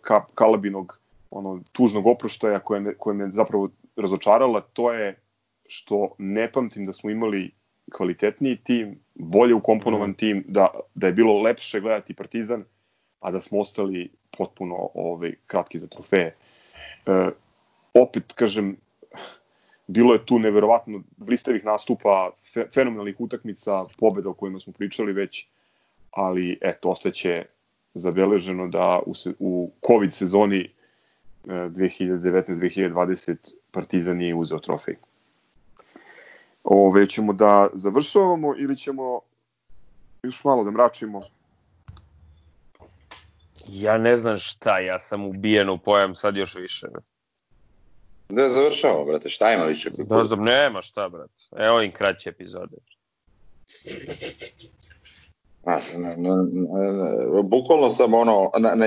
ka, 0.00 0.24
Kalabinog 0.34 1.00
ono, 1.30 1.60
tužnog 1.72 2.06
oproštaja 2.06 2.58
koja 2.58 2.80
me, 2.80 2.94
koja 2.94 3.14
me 3.14 3.30
zapravo 3.32 3.68
razočarala, 3.96 4.60
to 4.60 4.92
je 4.92 5.18
što 5.66 6.14
ne 6.18 6.52
pamtim 6.52 6.86
da 6.86 6.92
smo 6.92 7.10
imali 7.10 7.50
kvalitetniji 7.92 8.56
tim, 8.56 8.98
bolje 9.14 9.54
ukomponovan 9.54 10.10
mm. 10.10 10.14
tim, 10.14 10.44
da, 10.48 10.68
da 10.94 11.06
je 11.06 11.12
bilo 11.12 11.42
lepše 11.42 11.80
gledati 11.80 12.14
Partizan, 12.14 12.64
a 13.24 13.30
da 13.30 13.40
smo 13.40 13.60
ostali 13.60 14.10
potpuno 14.38 14.88
ovaj, 14.94 15.32
kratki 15.46 15.78
za 15.78 15.86
trofeje. 15.86 16.34
E, 17.06 17.30
opet, 17.94 18.32
kažem, 18.32 18.76
bilo 19.86 20.12
je 20.12 20.26
tu 20.26 20.38
neverovatno 20.38 21.02
blistavih 21.16 21.64
nastupa, 21.64 22.30
fe, 22.54 22.66
fenomenalnih 22.74 23.20
utakmica, 23.20 23.84
pobeda 23.98 24.28
o 24.28 24.34
kojima 24.34 24.60
smo 24.60 24.72
pričali 24.72 25.12
već, 25.12 25.46
ali 26.10 26.58
eto, 26.60 26.90
ostaće 26.90 27.44
zabeleženo 27.94 28.68
da 28.68 29.00
u, 29.06 29.14
se, 29.14 29.32
u 29.38 29.70
COVID 29.86 30.12
sezoni 30.12 30.70
2019-2020 31.46 33.32
e, 33.32 33.36
Partizan 33.70 34.16
nije 34.16 34.34
uzeo 34.34 34.58
trofej. 34.58 34.96
Ove, 36.64 37.08
ćemo 37.08 37.32
da 37.32 37.68
završavamo 37.72 38.54
ili 38.58 38.76
ćemo 38.76 39.20
još 40.22 40.44
malo 40.44 40.64
da 40.64 40.70
mračimo? 40.70 41.20
Ja 43.68 43.98
ne 43.98 44.16
znam 44.16 44.38
šta, 44.38 44.78
ja 44.78 44.98
sam 44.98 45.24
ubijen 45.24 45.68
u 45.68 45.78
pojam 45.78 46.14
sad 46.14 46.36
još 46.36 46.54
više. 46.54 46.86
Ne? 46.86 47.00
Da 48.28 48.48
završavamo, 48.48 49.04
brate, 49.04 49.28
šta 49.28 49.52
ima 49.52 49.64
više? 49.64 49.90
Da, 49.90 50.22
da, 50.22 50.36
nema 50.36 50.82
šta, 50.82 51.08
brate. 51.08 51.32
Evo 51.56 51.82
im 51.82 51.92
kraće 51.92 52.28
epizode. 52.28 52.76
A, 55.64 55.78
na, 55.96 56.16
na, 56.16 56.36
na, 56.36 57.42
bukvalno 57.42 57.90
sam 57.90 58.14
ono, 58.14 58.50
na, 58.58 58.74
na, 58.74 58.86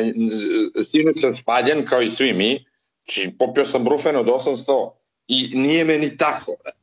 sinoć 0.84 1.22
sam 1.22 1.36
spaljen 1.36 1.86
kao 1.86 2.02
i 2.02 2.10
svi 2.10 2.34
mi, 2.34 2.66
či 3.06 3.32
popio 3.40 3.66
sam 3.66 3.84
brufen 3.84 4.16
od 4.16 4.26
800 4.26 4.92
i 5.28 5.52
nije 5.54 5.86
me 5.86 5.98
ni 5.98 6.18
tako. 6.18 6.56
Brate. 6.64 6.78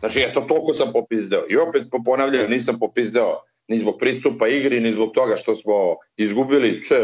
Znači, 0.00 0.20
eto, 0.30 0.40
toliko 0.40 0.74
sam 0.74 0.92
popizdeo. 0.92 1.44
I 1.48 1.56
opet 1.56 1.82
ponavljam, 2.04 2.50
nisam 2.50 2.78
popizdeo 2.78 3.40
ni 3.68 3.78
zbog 3.78 3.96
pristupa 3.98 4.48
igri, 4.48 4.80
ni 4.80 4.92
zbog 4.92 5.12
toga 5.12 5.36
što 5.36 5.54
smo 5.54 5.96
izgubili 6.16 6.80
sve, 6.80 6.98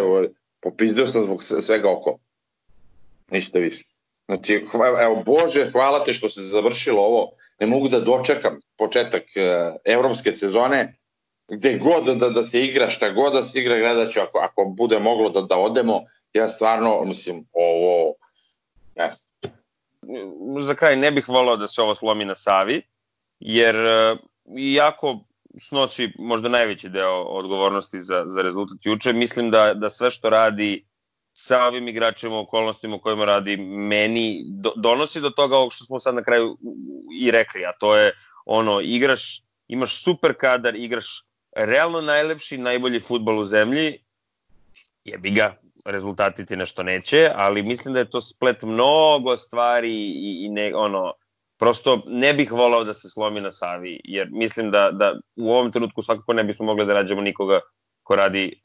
popizdeo 0.60 1.06
sam 1.06 1.22
zbog 1.22 1.44
svega 1.44 1.90
oko. 1.90 2.18
Ništa 3.30 3.58
više. 3.58 3.84
Znači, 4.26 4.64
evo, 5.02 5.22
Bože, 5.26 5.70
hvala 5.72 6.04
te 6.04 6.12
što 6.12 6.28
se 6.28 6.42
završilo 6.42 7.02
ovo. 7.02 7.30
Ne 7.60 7.66
mogu 7.66 7.88
da 7.88 8.00
dočekam 8.00 8.60
početak 8.78 9.22
e, 9.36 9.72
evropske 9.84 10.32
sezone, 10.32 10.94
gde 11.48 11.78
god 11.78 12.18
da, 12.18 12.28
da 12.30 12.44
se 12.44 12.62
igra, 12.62 12.90
šta 12.90 13.10
god 13.10 13.32
da 13.32 13.42
se 13.42 13.60
igra, 13.60 13.78
gledat 13.78 14.10
ću 14.12 14.20
ako, 14.20 14.38
ako 14.38 14.64
bude 14.64 14.98
moglo 14.98 15.28
da, 15.28 15.40
da 15.40 15.56
odemo. 15.56 16.00
Ja 16.32 16.48
stvarno, 16.48 17.04
mislim, 17.04 17.46
ovo, 17.52 18.14
ne 18.96 19.10
Za 20.60 20.74
kraj 20.74 20.96
ne 20.96 21.10
bih 21.10 21.28
volao 21.28 21.56
da 21.56 21.68
se 21.68 21.82
ovo 21.82 21.94
slomi 21.94 22.24
na 22.24 22.34
Savi, 22.34 22.82
jer 23.40 23.76
e, 23.76 24.16
iako 24.58 25.18
snosi 25.58 26.12
možda 26.18 26.48
najveći 26.48 26.88
deo 26.88 27.22
odgovornosti 27.22 27.98
za, 27.98 28.24
za 28.26 28.42
rezultat 28.42 28.78
juče, 28.84 29.12
mislim 29.12 29.50
da, 29.50 29.74
da 29.74 29.90
sve 29.90 30.10
što 30.10 30.30
radi 30.30 30.86
sa 31.32 31.64
ovim 31.64 31.88
igračima 31.88 32.38
okolnostima 32.38 32.96
u 32.96 33.00
kojima 33.00 33.24
radi 33.24 33.56
meni 33.56 34.44
do, 34.48 34.72
donosi 34.76 35.20
do 35.20 35.30
toga 35.30 35.56
ovog 35.56 35.72
što 35.72 35.84
smo 35.84 36.00
sad 36.00 36.14
na 36.14 36.22
kraju 36.22 36.58
i 37.20 37.30
rekli, 37.30 37.64
a 37.64 37.72
to 37.72 37.96
je 37.96 38.12
ono, 38.44 38.80
igraš, 38.80 39.42
imaš 39.68 40.02
super 40.02 40.34
kadar, 40.34 40.76
igraš 40.76 41.24
realno 41.56 42.00
najlepši, 42.00 42.58
najbolji 42.58 43.00
futbol 43.00 43.38
u 43.38 43.44
zemlji, 43.44 43.98
jebi 45.04 45.30
ga, 45.30 45.56
rezultati 45.84 46.46
ti 46.46 46.56
nešto 46.56 46.82
neće, 46.82 47.30
ali 47.34 47.62
mislim 47.62 47.94
da 47.94 48.00
je 48.00 48.10
to 48.10 48.20
splet 48.20 48.62
mnogo 48.62 49.36
stvari 49.36 49.92
i, 49.94 50.44
i 50.44 50.48
ne, 50.48 50.74
ono, 50.74 51.12
prosto 51.62 52.02
ne 52.06 52.34
bih 52.34 52.52
volao 52.52 52.84
da 52.84 52.94
se 52.94 53.08
slomi 53.08 53.40
na 53.40 53.52
Savi, 53.52 54.00
jer 54.04 54.28
mislim 54.32 54.70
da, 54.70 54.90
da 54.92 55.14
u 55.36 55.50
ovom 55.50 55.72
trenutku 55.72 56.02
svakako 56.02 56.32
ne 56.32 56.44
bismo 56.44 56.66
mogli 56.66 56.86
da 56.86 56.94
nađemo 56.94 57.20
nikoga 57.20 57.60
ko 58.02 58.16
radi 58.16 58.60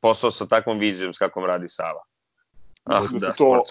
posao 0.00 0.30
sa 0.30 0.46
takvom 0.46 0.78
vizijom 0.78 1.14
s 1.14 1.18
kakvom 1.18 1.44
radi 1.44 1.68
Sava. 1.68 2.02
Ah, 2.84 3.00
da, 3.12 3.18
da 3.18 3.32
to, 3.32 3.62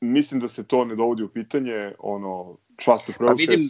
mislim 0.00 0.40
da 0.40 0.48
se 0.48 0.66
to 0.66 0.84
ne 0.84 0.96
dovodi 0.96 1.22
u 1.22 1.28
pitanje, 1.28 1.92
ono, 1.98 2.56
trust 2.84 3.04
the 3.04 3.12
process. 3.18 3.46
Pa 3.46 3.52
vidim 3.52 3.68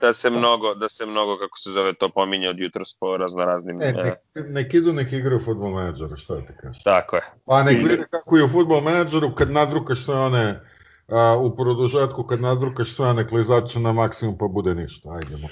da 0.00 0.12
se 0.12 0.30
mnogo, 0.30 0.74
da 0.74 0.88
se 0.88 1.06
mnogo, 1.06 1.38
kako 1.38 1.58
se 1.58 1.70
zove 1.70 1.94
to, 1.94 2.08
pominje 2.08 2.48
od 2.48 2.60
jutros 2.60 2.96
po 3.00 3.16
raznoraznim... 3.16 3.82
E, 3.82 3.92
nek, 3.92 4.18
nek 4.48 4.74
idu, 4.74 4.92
nek 4.92 5.12
igraju 5.12 5.40
futbol 5.40 5.70
menadžera, 5.70 6.16
šta 6.16 6.40
ti 6.40 6.52
kažeš? 6.60 6.82
Tako 6.82 7.16
je. 7.16 7.22
Pa 7.44 7.62
nek 7.62 7.76
vidi 7.76 8.02
kako 8.10 8.36
je 8.36 8.44
u 8.44 8.48
futbol 8.48 8.80
menadžeru 8.80 9.34
kad 9.34 9.50
nadrukaš 9.50 10.04
sve 10.04 10.16
one 10.16 10.60
a, 11.08 11.36
u 11.38 11.56
produžetku, 11.56 12.22
kad 12.22 12.40
nadrukaš 12.40 12.94
sve 12.94 13.06
one 13.06 13.28
klizače 13.28 13.80
na 13.80 13.92
maksimum 13.92 14.38
pa 14.38 14.46
bude 14.46 14.74
ništa, 14.74 15.10
ajde 15.12 15.48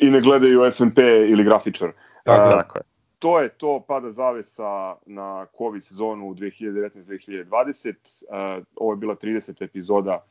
I 0.00 0.10
ne 0.10 0.20
gledaju 0.20 0.70
FNP 0.72 0.98
ili 1.28 1.44
grafičar. 1.44 1.92
Tako, 2.24 2.42
a, 2.42 2.62
tako 2.62 2.78
je 2.78 2.90
to 3.20 3.40
je 3.40 3.48
to 3.48 3.84
pada 3.88 4.10
zavesa 4.10 4.96
na 5.06 5.46
COVID 5.56 5.84
sezonu 5.84 6.34
2019-2020. 6.34 7.94
Uh, 8.28 8.64
ovo 8.76 8.92
je 8.92 8.96
bila 8.96 9.14
30. 9.14 9.64
epizoda 9.64 10.24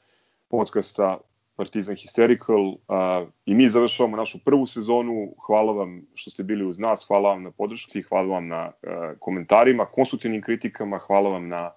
podcasta 0.47 1.17
Partizan 1.55 1.95
Hysterical 1.95 2.73
uh, 2.73 3.29
i 3.45 3.53
mi 3.53 3.69
završavamo 3.69 4.17
našu 4.17 4.39
prvu 4.45 4.65
sezonu. 4.65 5.33
Hvala 5.45 5.71
vam 5.73 6.01
što 6.15 6.31
ste 6.31 6.43
bili 6.43 6.65
uz 6.65 6.79
nas, 6.79 7.05
hvala 7.07 7.29
vam 7.29 7.43
na 7.43 7.51
podršci, 7.51 8.01
hvala 8.01 8.27
vam 8.27 8.47
na 8.47 8.65
uh, 8.67 8.91
komentarima, 9.19 9.85
konstruktivnim 9.85 10.41
kritikama, 10.41 10.97
hvala 10.97 11.29
vam 11.29 11.47
na, 11.47 11.71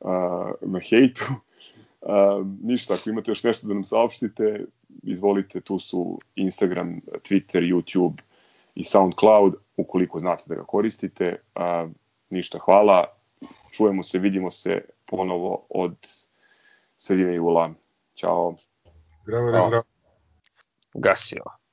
uh, 0.00 0.10
na 0.60 0.80
hejtu. 0.80 1.24
Uh, 2.04 2.46
ništa, 2.62 2.94
ako 2.94 3.10
imate 3.10 3.30
još 3.30 3.42
nešto 3.42 3.66
da 3.66 3.74
nam 3.74 3.84
saopštite, 3.84 4.64
izvolite, 5.02 5.60
tu 5.60 5.78
su 5.78 6.20
Instagram, 6.34 7.00
Twitter, 7.06 7.72
YouTube 7.72 8.20
i 8.74 8.84
SoundCloud 8.84 9.54
ukoliko 9.76 10.18
znate 10.18 10.44
da 10.46 10.54
ga 10.54 10.64
koristite. 10.64 11.36
A, 11.54 11.88
ništa, 12.30 12.58
hvala. 12.58 13.04
Čujemo 13.70 14.02
se, 14.02 14.18
vidimo 14.18 14.50
se 14.50 14.84
ponovo 15.06 15.66
od 15.68 15.96
sredine 16.96 17.34
jula. 17.34 17.70
Ćao. 18.14 18.54
Bravo, 19.26 19.50
bravo. 19.50 19.82
Gasio. 20.94 21.63